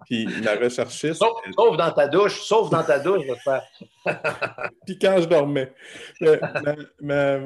[0.07, 1.23] Puis la recherchiste.
[1.57, 3.63] Sauf, dans ta douche, sauf dans ta douche, j'espère.
[4.87, 5.73] Puis quand je dormais.
[7.01, 7.39] Ma,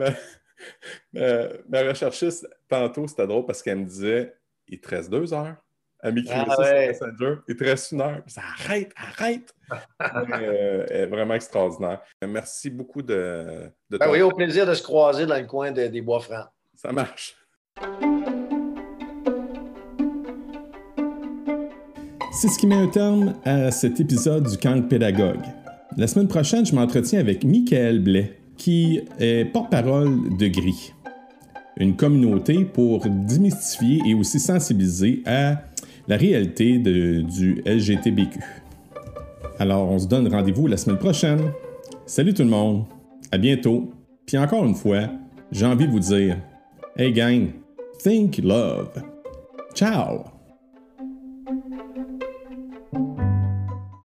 [1.12, 4.34] ma, recherchiste, tantôt, c'était drôle parce qu'elle me disait
[4.68, 5.56] il te reste deux heures.
[6.00, 7.36] Elle m'écrivait ah, ça Messenger.
[7.48, 8.22] Il te reste une heure.
[8.26, 9.52] Ça arrête, arrête.
[10.32, 12.00] euh, est vraiment extraordinaire.
[12.22, 16.00] Merci beaucoup de, de ben Oui, au plaisir de se croiser dans le coin des
[16.00, 16.46] Bois Francs.
[16.76, 17.36] Ça marche.
[22.40, 25.42] C'est ce qui met un terme à cet épisode du Camp Pédagogue.
[25.96, 30.92] La semaine prochaine, je m'entretiens avec Michael Blais, qui est porte-parole de Gris,
[31.78, 35.62] une communauté pour démystifier et aussi sensibiliser à
[36.06, 38.38] la réalité du LGTBQ.
[39.58, 41.40] Alors, on se donne rendez-vous la semaine prochaine.
[42.06, 42.84] Salut tout le monde,
[43.32, 43.90] à bientôt.
[44.26, 45.08] Puis encore une fois,
[45.50, 46.36] j'ai envie de vous dire,
[46.96, 47.48] hey gang,
[48.00, 48.92] think love.
[49.74, 50.37] Ciao!